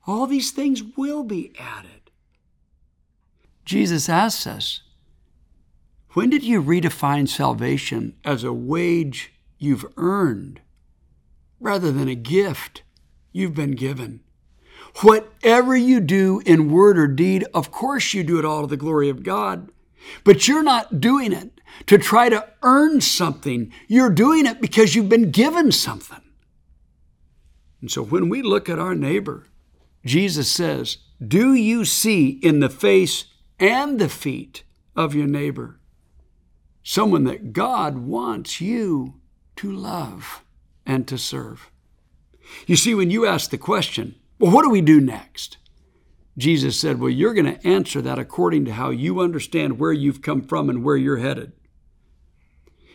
all 0.07 0.25
these 0.25 0.51
things 0.51 0.81
will 0.97 1.23
be 1.23 1.53
added. 1.59 2.09
Jesus 3.63 4.09
asks 4.09 4.47
us, 4.47 4.81
when 6.13 6.29
did 6.29 6.43
you 6.43 6.61
redefine 6.61 7.29
salvation 7.29 8.15
as 8.25 8.43
a 8.43 8.51
wage 8.51 9.31
you've 9.59 9.85
earned 9.95 10.59
rather 11.59 11.91
than 11.91 12.09
a 12.09 12.15
gift 12.15 12.81
you've 13.31 13.53
been 13.53 13.75
given? 13.75 14.21
Whatever 15.03 15.75
you 15.75 16.01
do 16.01 16.41
in 16.45 16.71
word 16.71 16.97
or 16.97 17.07
deed, 17.07 17.45
of 17.53 17.71
course 17.71 18.13
you 18.13 18.23
do 18.23 18.39
it 18.39 18.45
all 18.45 18.61
to 18.61 18.67
the 18.67 18.75
glory 18.75 19.07
of 19.07 19.23
God. 19.23 19.71
But 20.23 20.47
you're 20.47 20.63
not 20.63 20.99
doing 20.99 21.33
it 21.33 21.61
to 21.87 21.97
try 21.97 22.29
to 22.29 22.47
earn 22.63 23.01
something. 23.01 23.71
You're 23.87 24.09
doing 24.09 24.45
it 24.45 24.61
because 24.61 24.95
you've 24.95 25.09
been 25.09 25.31
given 25.31 25.71
something. 25.71 26.21
And 27.81 27.91
so 27.91 28.03
when 28.03 28.29
we 28.29 28.41
look 28.41 28.69
at 28.69 28.79
our 28.79 28.95
neighbor, 28.95 29.47
Jesus 30.05 30.49
says, 30.49 30.97
Do 31.25 31.53
you 31.53 31.85
see 31.85 32.29
in 32.29 32.59
the 32.59 32.69
face 32.69 33.25
and 33.59 33.99
the 33.99 34.09
feet 34.09 34.63
of 34.95 35.15
your 35.15 35.27
neighbor 35.27 35.79
someone 36.83 37.23
that 37.25 37.53
God 37.53 37.97
wants 37.97 38.59
you 38.61 39.19
to 39.57 39.71
love 39.71 40.43
and 40.85 41.07
to 41.07 41.17
serve? 41.17 41.71
You 42.67 42.75
see, 42.75 42.93
when 42.93 43.11
you 43.11 43.25
ask 43.25 43.49
the 43.49 43.57
question, 43.57 44.15
Well, 44.39 44.51
what 44.51 44.63
do 44.63 44.69
we 44.69 44.81
do 44.81 44.99
next? 44.99 45.57
Jesus 46.37 46.79
said, 46.79 46.99
Well, 46.99 47.09
you're 47.09 47.33
going 47.33 47.53
to 47.53 47.67
answer 47.67 48.01
that 48.01 48.19
according 48.19 48.65
to 48.65 48.73
how 48.73 48.89
you 48.89 49.19
understand 49.19 49.79
where 49.79 49.91
you've 49.91 50.21
come 50.21 50.41
from 50.41 50.69
and 50.69 50.83
where 50.83 50.97
you're 50.97 51.17
headed. 51.17 51.53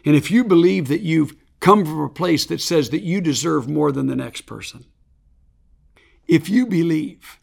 And 0.05 0.17
if 0.17 0.31
you 0.31 0.45
believe 0.45 0.89
that 0.89 1.03
you've 1.03 1.35
come 1.61 1.85
from 1.85 2.01
a 2.01 2.09
place 2.09 2.47
that 2.47 2.61
says 2.61 2.91
that 2.91 3.03
you 3.03 3.21
deserve 3.21 3.69
more 3.69 3.93
than 3.93 4.07
the 4.07 4.17
next 4.17 4.43
person, 4.43 4.85
if 6.27 6.49
you 6.49 6.67
believe 6.67 7.39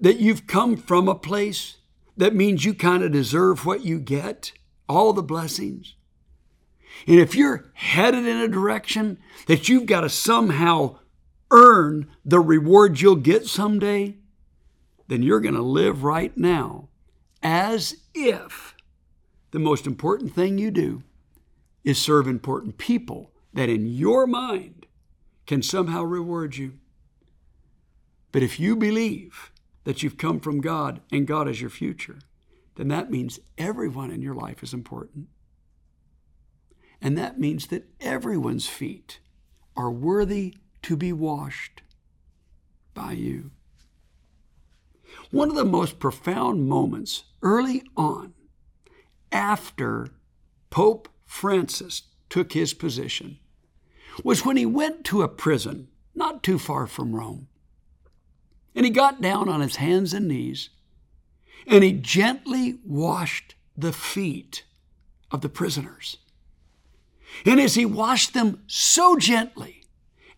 that 0.00 0.18
you've 0.18 0.46
come 0.46 0.76
from 0.76 1.08
a 1.08 1.14
place 1.14 1.76
that 2.16 2.34
means 2.34 2.64
you 2.64 2.74
kind 2.74 3.02
of 3.02 3.12
deserve 3.12 3.66
what 3.66 3.84
you 3.84 3.98
get, 3.98 4.52
all 4.88 5.12
the 5.12 5.22
blessings, 5.22 5.94
and 7.06 7.20
if 7.20 7.34
you're 7.34 7.70
headed 7.74 8.26
in 8.26 8.36
a 8.36 8.48
direction 8.48 9.18
that 9.46 9.68
you've 9.68 9.86
got 9.86 10.00
to 10.00 10.08
somehow 10.08 10.98
earn 11.50 12.08
the 12.24 12.40
reward 12.40 13.00
you'll 13.00 13.16
get 13.16 13.46
someday, 13.46 14.16
then 15.08 15.22
you're 15.22 15.40
going 15.40 15.54
to 15.54 15.62
live 15.62 16.04
right 16.04 16.36
now 16.36 16.88
as 17.42 17.96
if 18.14 18.74
the 19.50 19.58
most 19.58 19.86
important 19.86 20.34
thing 20.34 20.58
you 20.58 20.70
do 20.70 21.02
is 21.84 21.98
serve 21.98 22.26
important 22.26 22.78
people 22.78 23.30
that 23.52 23.68
in 23.68 23.86
your 23.86 24.26
mind 24.26 24.86
can 25.46 25.62
somehow 25.62 26.02
reward 26.02 26.56
you. 26.56 26.74
But 28.32 28.42
if 28.42 28.58
you 28.58 28.76
believe 28.76 29.52
that 29.84 30.02
you've 30.02 30.18
come 30.18 30.40
from 30.40 30.60
God 30.60 31.00
and 31.12 31.26
God 31.26 31.48
is 31.48 31.60
your 31.60 31.70
future, 31.70 32.18
then 32.74 32.88
that 32.88 33.10
means 33.10 33.38
everyone 33.56 34.10
in 34.10 34.20
your 34.20 34.34
life 34.34 34.62
is 34.62 34.74
important. 34.74 35.28
And 37.00 37.16
that 37.16 37.38
means 37.38 37.68
that 37.68 37.88
everyone's 38.00 38.68
feet 38.68 39.20
are 39.76 39.90
worthy 39.90 40.56
to 40.82 40.96
be 40.96 41.12
washed 41.12 41.82
by 42.94 43.12
you. 43.12 43.52
One 45.30 45.50
of 45.50 45.56
the 45.56 45.64
most 45.64 45.98
profound 45.98 46.68
moments 46.68 47.24
early 47.42 47.82
on 47.96 48.34
after 49.32 50.08
Pope 50.70 51.08
Francis 51.24 52.02
took 52.28 52.52
his 52.52 52.74
position 52.74 53.38
was 54.22 54.44
when 54.44 54.56
he 54.56 54.66
went 54.66 55.04
to 55.04 55.22
a 55.22 55.28
prison 55.28 55.88
not 56.14 56.42
too 56.42 56.58
far 56.58 56.86
from 56.86 57.14
Rome. 57.14 57.48
And 58.74 58.84
he 58.84 58.90
got 58.90 59.20
down 59.20 59.48
on 59.48 59.60
his 59.60 59.76
hands 59.76 60.14
and 60.14 60.28
knees 60.28 60.70
and 61.66 61.82
he 61.82 61.92
gently 61.92 62.78
washed 62.84 63.54
the 63.76 63.92
feet 63.92 64.64
of 65.30 65.40
the 65.40 65.48
prisoners. 65.48 66.18
And 67.44 67.60
as 67.60 67.74
he 67.74 67.84
washed 67.84 68.34
them 68.34 68.62
so 68.66 69.16
gently 69.16 69.82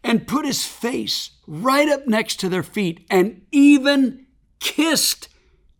and 0.03 0.27
put 0.27 0.47
his 0.47 0.65
face 0.65 1.33
right 1.47 1.89
up 1.89 2.07
next 2.07 2.41
to 2.41 2.49
their 2.49 2.63
feet 2.63 3.07
and 3.11 3.43
even 3.53 4.27
kissed 4.61 5.29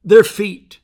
their 0.05 0.25
feet, 0.25 0.79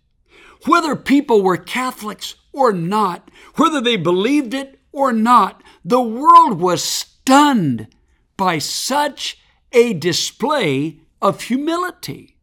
whether 0.66 0.96
people 0.96 1.42
were 1.42 1.56
Catholics 1.56 2.34
or 2.52 2.72
not, 2.72 3.30
whether 3.56 3.80
they 3.80 3.96
believed 3.96 4.54
it 4.54 4.80
or 4.92 5.12
not, 5.12 5.62
the 5.84 6.00
world 6.00 6.60
was 6.60 6.82
stunned 6.82 7.88
by 8.36 8.58
such 8.58 9.38
a 9.72 9.92
display 9.92 11.00
of 11.20 11.42
humility. 11.42 12.36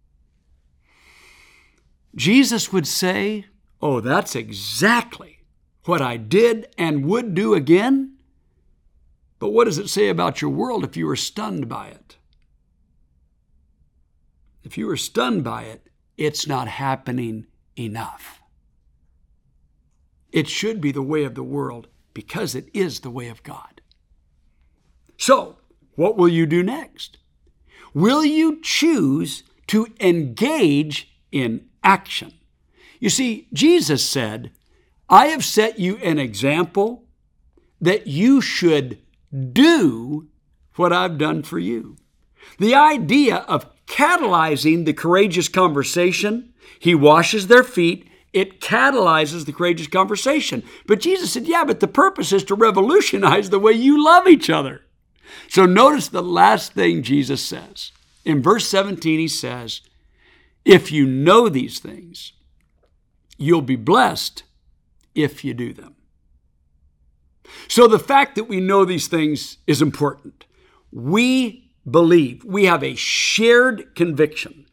Jesus 2.15 2.73
would 2.73 2.87
say, 2.87 3.45
Oh, 3.81 3.99
that's 3.99 4.35
exactly 4.35 5.39
what 5.85 6.01
I 6.01 6.17
did 6.17 6.67
and 6.77 7.05
would 7.05 7.33
do 7.33 7.55
again. 7.55 8.17
But 9.39 9.49
what 9.49 9.65
does 9.65 9.79
it 9.79 9.89
say 9.89 10.07
about 10.07 10.41
your 10.41 10.51
world 10.51 10.83
if 10.83 10.95
you 10.95 11.07
were 11.07 11.15
stunned 11.15 11.67
by 11.67 11.87
it? 11.87 12.17
If 14.63 14.77
you 14.77 14.87
were 14.87 14.97
stunned 14.97 15.43
by 15.43 15.63
it, 15.63 15.87
it's 16.17 16.47
not 16.47 16.67
happening 16.67 17.47
enough. 17.77 18.41
It 20.31 20.47
should 20.47 20.79
be 20.79 20.91
the 20.91 21.01
way 21.01 21.23
of 21.23 21.35
the 21.35 21.43
world 21.43 21.87
because 22.13 22.55
it 22.55 22.69
is 22.73 22.99
the 22.99 23.09
way 23.09 23.27
of 23.27 23.43
God. 23.43 23.81
So, 25.17 25.57
what 25.95 26.17
will 26.17 26.29
you 26.29 26.45
do 26.45 26.63
next? 26.63 27.17
Will 27.93 28.23
you 28.23 28.59
choose 28.61 29.43
to 29.67 29.87
engage 29.99 31.13
in 31.31 31.65
action? 31.83 32.33
You 32.99 33.09
see, 33.09 33.47
Jesus 33.53 34.07
said, 34.07 34.51
I 35.09 35.27
have 35.27 35.43
set 35.43 35.79
you 35.79 35.97
an 35.97 36.19
example 36.19 37.03
that 37.81 38.07
you 38.07 38.41
should 38.41 38.99
do 39.51 40.29
what 40.75 40.93
I've 40.93 41.17
done 41.17 41.43
for 41.43 41.59
you. 41.59 41.97
The 42.59 42.75
idea 42.75 43.37
of 43.37 43.65
catalyzing 43.91 44.85
the 44.85 44.93
courageous 44.93 45.49
conversation. 45.49 46.53
He 46.79 46.95
washes 46.95 47.47
their 47.47 47.63
feet. 47.63 48.07
It 48.31 48.61
catalyzes 48.61 49.45
the 49.45 49.51
courageous 49.51 49.87
conversation. 49.87 50.63
But 50.87 51.01
Jesus 51.01 51.33
said, 51.33 51.45
Yeah, 51.45 51.65
but 51.65 51.81
the 51.81 51.87
purpose 51.87 52.31
is 52.31 52.45
to 52.45 52.55
revolutionize 52.55 53.49
the 53.49 53.59
way 53.59 53.73
you 53.73 54.03
love 54.03 54.27
each 54.27 54.49
other. 54.49 54.81
So 55.49 55.65
notice 55.65 56.07
the 56.07 56.23
last 56.23 56.73
thing 56.73 57.03
Jesus 57.03 57.43
says. 57.43 57.91
In 58.23 58.41
verse 58.41 58.67
17, 58.67 59.19
he 59.19 59.27
says, 59.27 59.81
If 60.63 60.91
you 60.91 61.05
know 61.05 61.49
these 61.49 61.79
things, 61.79 62.31
you'll 63.37 63.61
be 63.61 63.75
blessed 63.75 64.43
if 65.13 65.43
you 65.43 65.53
do 65.53 65.73
them. 65.73 65.95
So 67.67 67.87
the 67.87 67.99
fact 67.99 68.35
that 68.35 68.45
we 68.45 68.61
know 68.61 68.85
these 68.85 69.09
things 69.09 69.57
is 69.67 69.81
important. 69.81 70.45
We 70.93 71.60
believe, 71.89 72.43
we 72.43 72.65
have 72.65 72.83
a 72.83 72.95
shared 72.95 73.95
conviction 73.95 74.65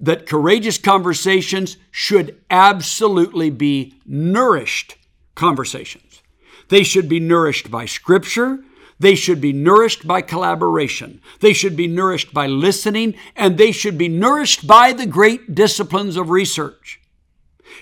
that 0.00 0.26
courageous 0.26 0.78
conversations 0.78 1.76
should 1.90 2.40
absolutely 2.50 3.50
be 3.50 3.94
nourished 4.06 4.96
conversations. 5.34 6.22
They 6.68 6.82
should 6.82 7.08
be 7.08 7.20
nourished 7.20 7.70
by 7.70 7.86
Scripture. 7.86 8.58
They 8.98 9.14
should 9.14 9.40
be 9.40 9.52
nourished 9.52 10.06
by 10.06 10.22
collaboration. 10.22 11.20
They 11.40 11.52
should 11.52 11.76
be 11.76 11.86
nourished 11.86 12.32
by 12.32 12.46
listening, 12.46 13.14
and 13.36 13.58
they 13.58 13.72
should 13.72 13.98
be 13.98 14.08
nourished 14.08 14.66
by 14.66 14.92
the 14.92 15.06
great 15.06 15.54
disciplines 15.54 16.16
of 16.16 16.30
research. 16.30 17.00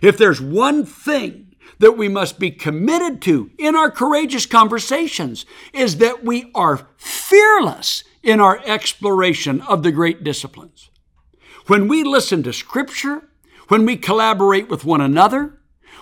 If 0.01 0.17
there's 0.17 0.41
one 0.41 0.85
thing 0.85 1.55
that 1.79 1.99
we 1.99 2.09
must 2.09 2.39
be 2.39 2.51
committed 2.51 3.21
to 3.23 3.51
in 3.59 3.75
our 3.75 3.91
courageous 3.91 4.47
conversations 4.47 5.45
is 5.73 5.99
that 5.99 6.25
we 6.25 6.51
are 6.55 6.87
fearless 6.97 8.05
in 8.23 8.41
our 8.41 8.61
exploration 8.65 9.61
of 9.63 9.83
the 9.83 9.93
great 9.93 10.23
disciplines. 10.23 10.91
When 11.67 11.89
we 11.89 12.05
listen 12.05 12.43
to 12.43 12.53
Scripture, 12.53 13.29
when 13.69 13.87
we 13.87 13.97
collaborate 13.97 14.69
with 14.69 14.85
one 14.85 15.01
another, 15.01 15.59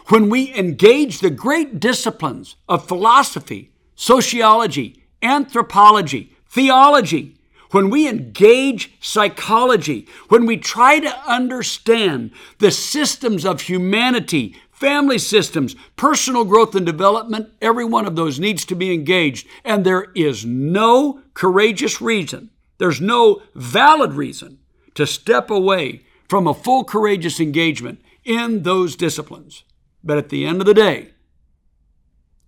when 0.06 0.28
we 0.28 0.54
engage 0.54 1.20
the 1.20 1.30
great 1.30 1.78
disciplines 1.78 2.56
of 2.68 2.88
philosophy, 2.88 3.72
sociology, 3.94 5.04
anthropology, 5.22 6.34
theology, 6.48 7.36
when 7.70 7.90
we 7.90 8.08
engage 8.08 8.92
psychology, 9.00 10.08
when 10.28 10.46
we 10.46 10.56
try 10.56 10.98
to 10.98 11.30
understand 11.30 12.32
the 12.58 12.70
systems 12.70 13.44
of 13.44 13.62
humanity 13.62 14.56
family 14.80 15.18
systems, 15.18 15.76
personal 15.94 16.44
growth 16.44 16.74
and 16.74 16.86
development, 16.86 17.50
every 17.60 17.84
one 17.84 18.06
of 18.06 18.16
those 18.16 18.40
needs 18.40 18.64
to 18.64 18.74
be 18.74 18.92
engaged. 18.92 19.46
And 19.62 19.84
there 19.84 20.06
is 20.14 20.44
no 20.44 21.20
courageous 21.34 22.00
reason, 22.00 22.50
there's 22.78 23.00
no 23.00 23.42
valid 23.54 24.14
reason 24.14 24.58
to 24.94 25.06
step 25.06 25.50
away 25.50 26.02
from 26.28 26.46
a 26.46 26.54
full 26.54 26.84
courageous 26.84 27.38
engagement 27.38 28.00
in 28.24 28.62
those 28.62 28.96
disciplines. 28.96 29.64
But 30.02 30.18
at 30.18 30.30
the 30.30 30.46
end 30.46 30.60
of 30.60 30.66
the 30.66 30.74
day, 30.74 31.10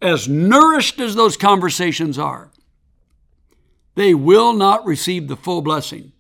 as 0.01 0.27
nourished 0.27 0.99
as 1.01 1.15
those 1.15 1.37
conversations 1.37 2.19
are, 2.19 2.51
they 3.95 4.15
will 4.15 4.55
not 4.55 4.87
receive 4.87 5.29
the 5.29 5.37
full 5.37 5.61
blessing 5.61 6.13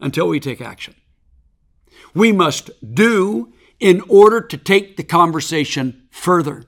until 0.00 0.28
we 0.28 0.40
take 0.40 0.62
action. 0.62 0.94
We 2.14 2.32
must 2.32 2.70
do 2.94 3.52
in 3.80 4.02
order 4.08 4.40
to 4.40 4.56
take 4.56 4.96
the 4.96 5.04
conversation 5.04 6.02
further. 6.10 6.64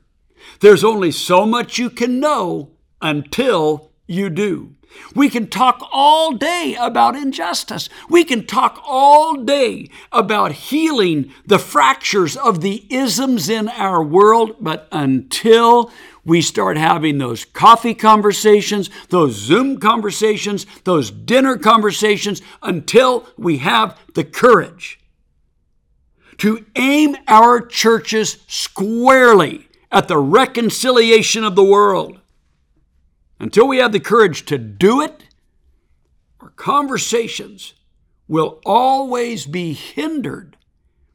There's 0.60 0.84
only 0.84 1.10
so 1.10 1.46
much 1.46 1.78
you 1.78 1.90
can 1.90 2.20
know 2.20 2.70
until 3.00 3.90
you 4.06 4.30
do. 4.30 4.74
We 5.14 5.28
can 5.28 5.48
talk 5.48 5.88
all 5.92 6.32
day 6.32 6.76
about 6.78 7.14
injustice. 7.14 7.88
We 8.08 8.24
can 8.24 8.46
talk 8.46 8.82
all 8.84 9.36
day 9.36 9.88
about 10.10 10.52
healing 10.52 11.32
the 11.46 11.58
fractures 11.58 12.36
of 12.36 12.60
the 12.60 12.84
isms 12.90 13.48
in 13.48 13.68
our 13.68 14.02
world, 14.02 14.56
but 14.60 14.88
until 14.90 15.92
we 16.24 16.42
start 16.42 16.76
having 16.76 17.18
those 17.18 17.44
coffee 17.44 17.94
conversations, 17.94 18.90
those 19.08 19.34
Zoom 19.34 19.78
conversations, 19.78 20.66
those 20.84 21.10
dinner 21.10 21.56
conversations, 21.56 22.42
until 22.62 23.26
we 23.38 23.58
have 23.58 23.98
the 24.14 24.24
courage 24.24 24.99
to 26.40 26.64
aim 26.74 27.16
our 27.28 27.60
churches 27.60 28.38
squarely 28.46 29.68
at 29.92 30.08
the 30.08 30.16
reconciliation 30.16 31.44
of 31.44 31.54
the 31.54 31.64
world. 31.64 32.18
Until 33.38 33.68
we 33.68 33.76
have 33.76 33.92
the 33.92 34.00
courage 34.00 34.46
to 34.46 34.56
do 34.56 35.02
it, 35.02 35.24
our 36.40 36.48
conversations 36.50 37.74
will 38.26 38.58
always 38.64 39.44
be 39.44 39.74
hindered 39.74 40.56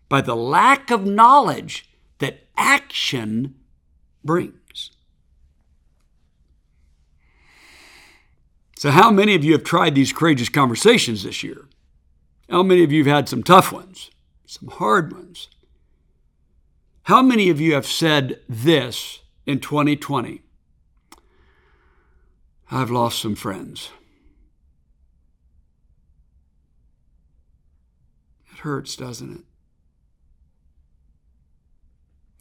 by 0.09 0.21
the 0.21 0.35
lack 0.35 0.91
of 0.91 1.07
knowledge 1.07 1.89
that 2.19 2.45
action 2.55 3.55
brings. 4.23 4.91
So, 8.77 8.91
how 8.91 9.09
many 9.09 9.33
of 9.33 9.43
you 9.43 9.53
have 9.53 9.63
tried 9.63 9.95
these 9.95 10.13
courageous 10.13 10.49
conversations 10.49 11.23
this 11.23 11.41
year? 11.41 11.67
How 12.47 12.61
many 12.61 12.83
of 12.83 12.91
you 12.91 13.03
have 13.03 13.15
had 13.15 13.29
some 13.29 13.41
tough 13.41 13.71
ones? 13.71 14.11
Some 14.45 14.69
hard 14.69 15.13
ones. 15.13 15.49
How 17.03 17.21
many 17.21 17.49
of 17.49 17.62
you 17.62 17.73
have 17.73 17.86
said 17.86 18.39
this 18.49 19.19
in 19.45 19.60
2020? 19.60 20.41
I've 22.71 22.89
lost 22.89 23.21
some 23.21 23.36
friends. 23.36 23.89
It 28.51 28.60
hurts, 28.60 28.95
doesn't 28.95 29.31
it? 29.31 29.43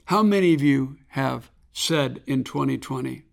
How 0.06 0.22
many 0.22 0.54
of 0.54 0.62
you 0.62 0.98
have 1.08 1.50
said 1.72 2.22
in 2.26 2.44
2020, 2.44 3.24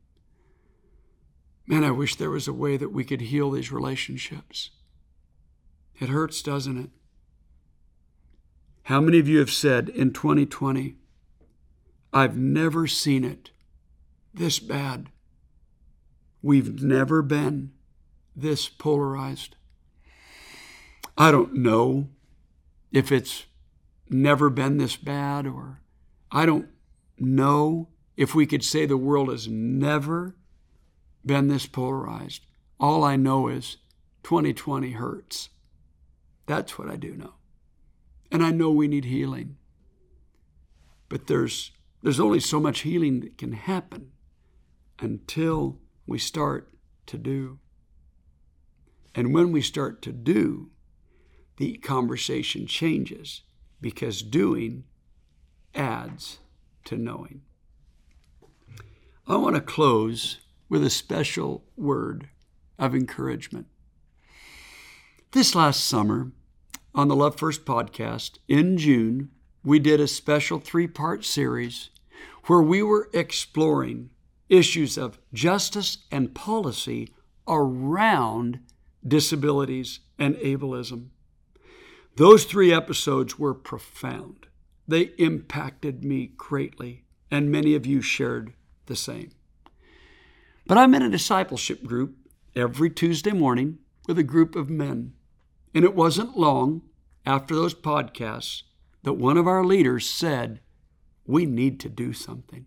Man, 1.72 1.86
I 1.86 1.92
wish 1.92 2.18
there 2.18 2.30
was 2.30 2.50
a 2.50 2.54
way 2.54 2.76
that 2.76 2.92
we 2.92 3.06
could 3.06 3.22
heal 3.22 3.52
these 3.52 3.72
relationships? 3.72 4.72
It 6.02 6.10
hurts, 6.10 6.42
doesn't 6.42 6.78
it? 6.78 6.90
How 8.84 9.00
many 9.00 9.20
of 9.20 9.28
you 9.28 9.39
have 9.39 9.52
said 9.52 9.89
in 9.89 10.12
2020, 10.12 10.96
I've 12.12 12.38
never 12.38 12.88
seen 12.88 13.24
it 13.24 13.52
this 14.34 14.60
bad? 14.60 15.10
We've 16.41 16.82
never 16.82 17.22
been 17.22 17.72
this 18.36 18.67
polarized. 18.67 19.56
I 21.17 21.32
don't 21.32 21.54
know 21.56 22.10
if 22.91 23.12
it's 23.12 23.46
never 24.10 24.50
been 24.50 24.78
this 24.78 24.96
bad, 24.96 25.46
or 25.46 25.82
I 26.32 26.46
don't 26.46 26.70
know 27.17 27.89
if 28.17 28.34
we 28.34 28.46
could 28.46 28.63
say 28.63 28.86
the 28.86 28.98
world 28.98 29.30
has 29.30 29.48
never 29.48 30.36
been 31.26 31.48
this 31.48 31.67
polarized. 31.67 32.46
All 32.80 33.04
I 33.04 33.15
know 33.15 33.48
is 33.48 33.78
2020 34.24 34.91
hurts. 34.94 35.50
That's 36.48 36.80
what 36.80 36.89
I 36.89 36.96
do 36.96 37.15
know. 37.15 37.34
And 38.32 38.44
I 38.44 38.52
know 38.52 38.72
we 38.72 38.88
need 38.88 39.06
healing. 39.06 39.58
But 41.10 41.28
there's, 41.28 41.72
there's 42.02 42.20
only 42.20 42.39
so 42.39 42.60
much 42.60 42.82
healing 42.82 43.20
that 43.20 43.38
can 43.38 43.52
happen 43.52 44.12
until 45.00 45.80
we 46.08 46.17
start 46.17 46.74
to 47.08 47.17
do. 47.17 47.60
And 49.13 49.34
when 49.34 49.52
we 49.52 49.62
start 49.62 50.02
to 50.04 50.13
do, 50.13 50.70
the 51.58 51.78
conversation 51.78 52.65
changes 52.65 53.41
because 53.82 54.22
doing 54.22 54.86
adds 55.76 56.39
to 56.86 56.98
knowing. 56.98 57.41
I 59.28 59.36
want 59.36 59.56
to 59.56 59.62
close 59.62 60.39
with 60.70 60.84
a 60.84 60.89
special 60.89 61.65
word 61.76 62.30
of 62.80 62.96
encouragement. 62.96 63.67
This 65.32 65.56
last 65.56 65.86
summer, 65.86 66.32
on 66.94 67.08
the 67.08 67.16
Love 67.16 67.38
First 67.38 67.66
podcast 67.66 68.38
in 68.48 68.78
June, 68.78 69.30
we 69.64 69.80
did 69.80 70.00
a 70.00 70.08
special 70.08 70.60
three 70.60 70.88
part 70.88 71.24
series 71.24 71.90
where 72.46 72.62
we 72.62 72.84
were 72.84 73.10
exploring 73.14 74.10
issues 74.50 74.98
of 74.98 75.20
justice 75.34 76.00
and 76.12 76.36
policy 76.36 77.14
around 77.48 78.60
disabilities 79.08 80.02
and 80.20 80.36
ableism. 80.36 81.08
Those 82.18 82.44
three 82.44 82.74
episodes 82.74 83.40
were 83.40 83.54
profound. 83.54 84.48
They 84.88 85.12
impacted 85.18 86.04
me 86.04 86.32
greatly, 86.36 87.06
and 87.30 87.50
many 87.50 87.74
of 87.74 87.86
you 87.86 88.02
shared 88.02 88.54
the 88.88 88.96
same. 88.98 89.32
But 90.68 90.78
I'm 90.78 90.94
in 90.94 91.02
a 91.02 91.10
discipleship 91.10 91.84
group 91.84 92.16
every 92.54 92.90
Tuesday 92.90 93.32
morning 93.32 93.80
with 94.08 94.20
a 94.20 94.24
group 94.24 94.56
of 94.56 94.70
men 94.70 95.14
and 95.74 95.84
it 95.84 95.96
wasn't 95.96 96.38
long 96.38 96.82
after 97.26 97.56
those 97.56 97.74
podcasts 97.74 98.64
that 99.04 99.14
one 99.14 99.38
of 99.38 99.48
our 99.48 99.64
leaders 99.64 100.10
said, 100.10 100.60
We 101.26 101.46
need 101.46 101.80
to 101.82 101.90
do 101.90 102.14
something. 102.14 102.66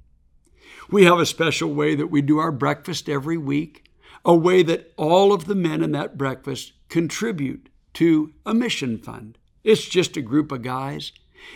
We 0.91 1.05
have 1.05 1.19
a 1.19 1.27
special 1.27 1.73
way 1.73 1.95
that 1.95 2.09
we 2.09 2.23
do 2.23 2.39
our 2.39 2.53
breakfast 2.53 3.09
every 3.09 3.37
week, 3.37 3.91
a 4.25 4.35
way 4.35 4.63
that 4.63 4.93
all 4.97 5.33
of 5.33 5.47
the 5.47 5.55
men 5.55 5.83
in 5.83 5.93
that 5.93 6.19
breakfast 6.19 6.73
contribute 6.89 7.69
to 7.95 8.33
a 8.45 8.55
mission 8.55 8.99
fund 8.99 9.39
It's 9.63 9.85
just 9.85 10.17
a 10.17 10.23
group 10.23 10.53
of 10.53 10.63
guys. 10.63 11.13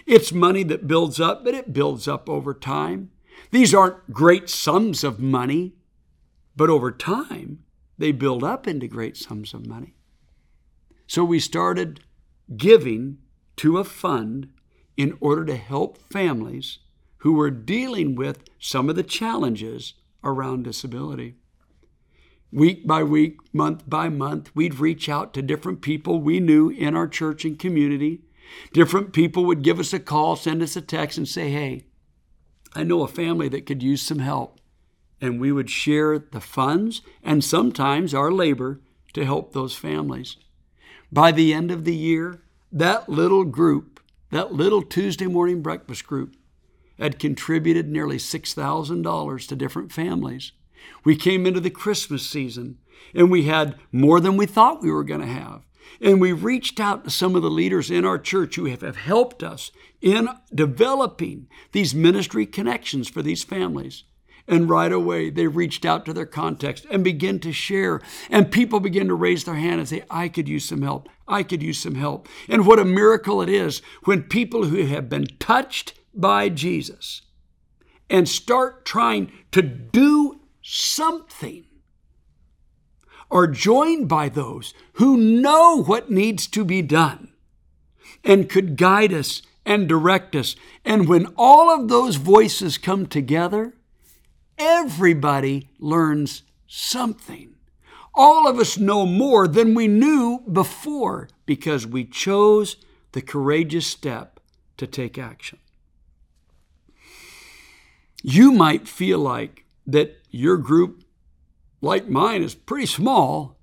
It's 0.06 0.32
money 0.32 0.62
that 0.64 0.86
builds 0.86 1.20
up, 1.20 1.44
but 1.44 1.54
it 1.54 1.72
builds 1.72 2.06
up 2.06 2.28
over 2.28 2.54
time. 2.54 3.10
These 3.50 3.74
aren't 3.74 4.12
great 4.12 4.48
sums 4.48 5.04
of 5.04 5.20
money, 5.20 5.74
but 6.56 6.70
over 6.70 6.90
time, 6.90 7.64
they 7.96 8.12
build 8.12 8.44
up 8.44 8.66
into 8.66 8.86
great 8.86 9.16
sums 9.16 9.54
of 9.54 9.66
money. 9.66 9.97
So 11.08 11.24
we 11.24 11.40
started 11.40 12.00
giving 12.54 13.16
to 13.56 13.78
a 13.78 13.84
fund 13.84 14.50
in 14.96 15.16
order 15.20 15.46
to 15.46 15.56
help 15.56 15.96
families 16.12 16.78
who 17.18 17.32
were 17.32 17.50
dealing 17.50 18.14
with 18.14 18.44
some 18.58 18.90
of 18.90 18.94
the 18.94 19.02
challenges 19.02 19.94
around 20.22 20.64
disability. 20.64 21.36
Week 22.52 22.86
by 22.86 23.02
week, 23.02 23.38
month 23.54 23.88
by 23.88 24.10
month, 24.10 24.54
we'd 24.54 24.78
reach 24.78 25.08
out 25.08 25.32
to 25.32 25.42
different 25.42 25.80
people 25.80 26.20
we 26.20 26.40
knew 26.40 26.68
in 26.68 26.94
our 26.94 27.08
church 27.08 27.44
and 27.44 27.58
community. 27.58 28.20
Different 28.74 29.14
people 29.14 29.46
would 29.46 29.62
give 29.62 29.80
us 29.80 29.94
a 29.94 29.98
call, 29.98 30.36
send 30.36 30.62
us 30.62 30.76
a 30.76 30.82
text, 30.82 31.16
and 31.16 31.26
say, 31.26 31.50
Hey, 31.50 31.86
I 32.74 32.82
know 32.82 33.02
a 33.02 33.08
family 33.08 33.48
that 33.48 33.64
could 33.64 33.82
use 33.82 34.02
some 34.02 34.18
help. 34.18 34.60
And 35.22 35.40
we 35.40 35.52
would 35.52 35.70
share 35.70 36.18
the 36.18 36.40
funds 36.40 37.00
and 37.22 37.42
sometimes 37.42 38.12
our 38.12 38.30
labor 38.30 38.82
to 39.14 39.24
help 39.24 39.52
those 39.52 39.74
families. 39.74 40.36
By 41.10 41.32
the 41.32 41.54
end 41.54 41.70
of 41.70 41.84
the 41.84 41.94
year, 41.94 42.42
that 42.70 43.08
little 43.08 43.44
group, 43.44 44.00
that 44.30 44.52
little 44.52 44.82
Tuesday 44.82 45.26
morning 45.26 45.62
breakfast 45.62 46.06
group, 46.06 46.36
had 46.98 47.18
contributed 47.18 47.88
nearly 47.88 48.18
$6,000 48.18 49.48
to 49.48 49.56
different 49.56 49.92
families. 49.92 50.52
We 51.04 51.16
came 51.16 51.46
into 51.46 51.60
the 51.60 51.70
Christmas 51.70 52.28
season 52.28 52.78
and 53.14 53.30
we 53.30 53.44
had 53.44 53.76
more 53.92 54.20
than 54.20 54.36
we 54.36 54.46
thought 54.46 54.82
we 54.82 54.90
were 54.90 55.04
going 55.04 55.20
to 55.20 55.26
have. 55.26 55.62
And 56.00 56.20
we 56.20 56.32
reached 56.32 56.78
out 56.78 57.04
to 57.04 57.10
some 57.10 57.34
of 57.34 57.42
the 57.42 57.50
leaders 57.50 57.90
in 57.90 58.04
our 58.04 58.18
church 58.18 58.56
who 58.56 58.66
have, 58.66 58.82
helped 58.82 59.42
us 59.42 59.70
in 60.00 60.28
developing 60.54 61.48
these 61.72 61.94
ministry 61.94 62.44
connections 62.44 63.08
for 63.08 63.22
these 63.22 63.42
families. 63.42 64.04
And 64.48 64.70
right 64.70 64.90
away, 64.90 65.28
they 65.28 65.46
reached 65.46 65.84
out 65.84 66.06
to 66.06 66.14
their 66.14 66.26
context 66.26 66.86
and 66.90 67.04
began 67.04 67.38
to 67.40 67.52
share. 67.52 68.00
And 68.30 68.50
people 68.50 68.80
began 68.80 69.06
to 69.08 69.14
raise 69.14 69.44
their 69.44 69.56
hand 69.56 69.78
and 69.78 69.88
say, 69.88 70.04
I 70.10 70.28
could 70.28 70.48
use 70.48 70.64
some 70.64 70.80
help. 70.80 71.08
I 71.28 71.42
could 71.42 71.62
use 71.62 71.78
some 71.78 71.96
help. 71.96 72.26
And 72.48 72.66
what 72.66 72.78
a 72.78 72.84
miracle 72.84 73.42
it 73.42 73.50
is 73.50 73.82
when 74.04 74.22
people 74.22 74.64
who 74.64 74.86
have 74.86 75.10
been 75.10 75.26
touched 75.38 75.92
by 76.14 76.48
Jesus 76.48 77.22
and 78.08 78.26
start 78.26 78.86
trying 78.86 79.30
to 79.52 79.60
do 79.60 80.40
something 80.62 81.66
are 83.30 83.46
joined 83.46 84.08
by 84.08 84.30
those 84.30 84.72
who 84.94 85.16
know 85.16 85.82
what 85.82 86.10
needs 86.10 86.46
to 86.46 86.64
be 86.64 86.80
done 86.80 87.32
and 88.24 88.48
could 88.48 88.76
guide 88.76 89.12
us 89.12 89.42
and 89.66 89.86
direct 89.86 90.34
us. 90.34 90.56
And 90.84 91.06
when 91.06 91.26
all 91.36 91.68
of 91.68 91.88
those 91.88 92.16
voices 92.16 92.78
come 92.78 93.06
together, 93.06 93.74
everybody 94.58 95.68
learns 95.78 96.42
something. 96.66 97.54
All 98.14 98.48
of 98.48 98.58
us 98.58 98.78
know 98.78 99.06
more 99.06 99.46
than 99.46 99.74
we 99.74 99.86
knew 99.86 100.42
before 100.50 101.28
because 101.46 101.86
we 101.86 102.04
chose 102.04 102.76
the 103.12 103.22
courageous 103.22 103.86
step 103.86 104.40
to 104.76 104.86
take 104.86 105.18
action. 105.18 105.58
You 108.22 108.52
might 108.52 108.88
feel 108.88 109.18
like 109.18 109.64
that 109.86 110.16
your 110.30 110.56
group, 110.56 111.04
like 111.80 112.08
mine, 112.08 112.42
is 112.42 112.54
pretty 112.54 112.86
small, 112.86 113.56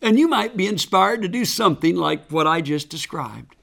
and 0.00 0.18
you 0.18 0.28
might 0.28 0.56
be 0.56 0.68
inspired 0.68 1.22
to 1.22 1.28
do 1.28 1.44
something 1.44 1.96
like 1.96 2.30
what 2.30 2.46
I 2.46 2.60
just 2.60 2.88
described. 2.88 3.56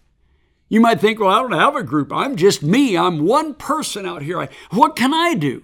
You 0.68 0.82
might 0.82 1.00
think, 1.00 1.20
well, 1.20 1.30
I 1.30 1.42
don't 1.42 1.54
have 1.54 1.76
a 1.76 1.84
group. 1.84 2.12
I'm 2.12 2.36
just 2.36 2.62
me. 2.62 2.98
I'm 2.98 3.26
one 3.26 3.54
person 3.54 4.06
out 4.06 4.22
here. 4.22 4.50
what 4.72 4.96
can 4.96 5.14
I 5.14 5.36
do? 5.36 5.64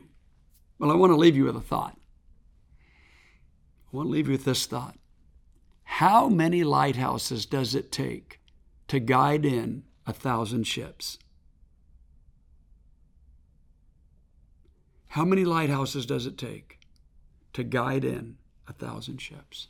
Well, 0.82 0.89
I 0.89 0.96
want 0.96 1.12
to 1.12 1.17
leave 1.17 1.38
you 1.38 1.44
with 1.44 1.56
a 1.56 1.62
thought. 1.62 1.96
I 3.94 3.96
want 3.96 4.08
to 4.08 4.12
leave 4.12 4.26
you 4.26 4.32
with 4.32 4.46
this 4.46 4.65
thought. 4.65 4.98
How 5.84 6.28
many 6.28 6.63
lighthouses 6.63 7.46
does 7.46 7.76
it 7.76 7.91
take 7.91 8.39
to 8.88 9.00
guide 9.00 9.46
in 9.46 9.84
a 10.08 10.12
thousand 10.12 10.63
ships? 10.63 11.20
How 15.10 15.24
many 15.24 15.46
lighthouses 15.46 16.08
does 16.08 16.26
it 16.26 16.36
take 16.36 16.80
to 17.54 17.63
guide 17.63 18.04
in 18.04 18.38
a 18.67 18.74
thousand 18.74 19.22
ships? 19.22 19.67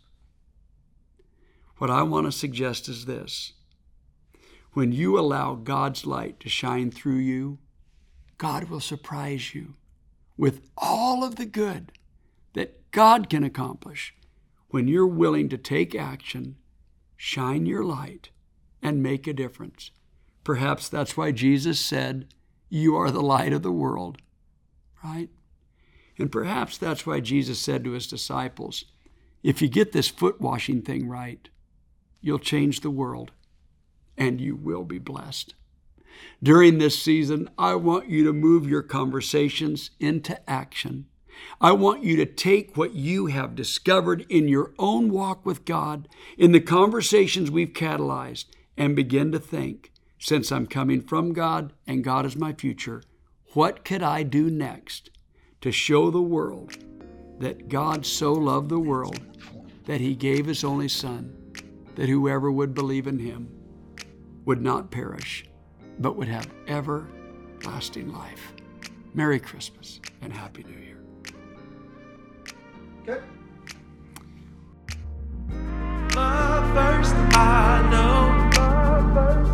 What 1.78 1.90
I 1.90 2.04
want 2.04 2.28
to 2.28 2.32
suggest 2.32 2.88
is 2.88 3.04
this 3.04 3.52
when 4.72 4.94
you 4.94 5.20
allow 5.20 5.56
God's 5.56 6.06
light 6.06 6.40
to 6.40 6.48
shine 6.48 6.90
through 6.90 7.18
you, 7.18 7.58
God 8.38 8.70
will 8.70 8.80
surprise 8.80 9.54
you 9.54 9.74
with 10.42 10.60
all 10.76 11.24
of 11.24 11.36
the 11.36 11.46
good 11.46 11.92
that 12.54 12.90
God 12.90 13.30
can 13.30 13.44
accomplish 13.44 14.16
when 14.70 14.88
you're 14.88 15.06
willing 15.06 15.50
to 15.50 15.58
take 15.58 15.94
action, 15.94 16.56
shine 17.16 17.68
your 17.68 17.84
light, 17.84 18.32
and 18.82 19.04
make 19.04 19.28
a 19.28 19.34
difference. 19.34 19.92
Perhaps 20.44 20.90
that's 20.90 21.16
why 21.16 21.32
Jesus 21.32 21.80
said, 21.80 22.26
You 22.70 22.96
are 22.96 23.12
the 23.12 23.22
light 23.22 23.54
of 23.54 23.62
the 23.62 23.72
world, 23.72 24.18
right? 25.04 25.30
And 26.18 26.32
perhaps 26.32 26.76
that's 26.76 27.06
why 27.06 27.20
Jesus 27.20 27.60
said 27.60 27.84
to 27.84 27.92
his 27.92 28.08
disciples, 28.08 28.86
If 29.44 29.62
you 29.62 29.68
get 29.68 29.92
this 29.92 30.08
foot 30.08 30.42
washing 30.42 30.82
thing 30.82 31.08
right, 31.08 31.50
you'll 32.20 32.40
change 32.40 32.80
the 32.80 32.90
world 32.90 33.32
and 34.18 34.42
you 34.42 34.56
will 34.56 34.86
be 34.86 34.98
blessed. 34.98 35.54
During 36.44 36.78
this 36.78 37.02
season, 37.02 37.50
I 37.58 37.76
want 37.76 38.10
you 38.10 38.24
to 38.26 38.34
move 38.34 38.68
your 38.68 38.82
conversations 38.82 39.92
into 40.00 40.38
action. 40.50 41.06
I 41.60 41.72
want 41.72 42.04
you 42.04 42.16
to 42.18 42.26
take 42.26 42.76
what 42.76 42.94
you 42.94 43.28
have 43.28 43.56
discovered 43.56 44.26
in 44.30 44.48
your 44.48 44.74
own 44.80 45.12
walk 45.12 45.46
with 45.46 45.66
God, 45.66 46.08
in 46.38 46.52
the 46.52 46.60
conversations 46.60 47.52
we've 47.52 47.74
catalyzed, 47.74 48.46
and 48.78 48.96
begin 48.96 49.32
to 49.32 49.40
think 49.40 49.92
since 50.18 50.52
I'm 50.52 50.68
coming 50.68 51.02
from 51.02 51.34
God 51.34 51.74
and 51.88 52.04
God 52.04 52.26
is 52.26 52.36
my 52.36 52.54
future, 52.54 53.04
what 53.54 53.84
could 53.84 54.04
I 54.04 54.24
do 54.24 54.50
next 54.50 55.10
to 55.62 55.72
show 55.72 56.10
the 56.10 56.22
world 56.22 56.78
that 57.40 57.70
God 57.70 58.06
so 58.06 58.34
loved 58.34 58.70
the 58.70 58.80
world 58.80 59.20
that 59.86 60.02
he 60.02 60.16
gave 60.16 60.46
his 60.46 60.64
only 60.64 60.88
Son, 60.88 61.36
that 61.96 62.10
whoever 62.10 62.52
would 62.52 62.74
believe 62.74 63.08
in 63.08 63.20
him 63.20 63.50
would 64.46 64.62
not 64.62 64.92
perish 64.92 65.46
but 66.00 66.16
would 66.16 66.28
have 66.28 66.48
everlasting 66.68 68.12
life. 68.14 68.54
Merry 69.14 69.40
Christmas 69.40 70.00
and 70.22 70.32
Happy 70.32 70.64
New 70.64 70.78
Year. 70.78 71.04
Good. 73.06 73.24
First 76.74 77.16
I 77.34 77.90
know. 77.92 79.51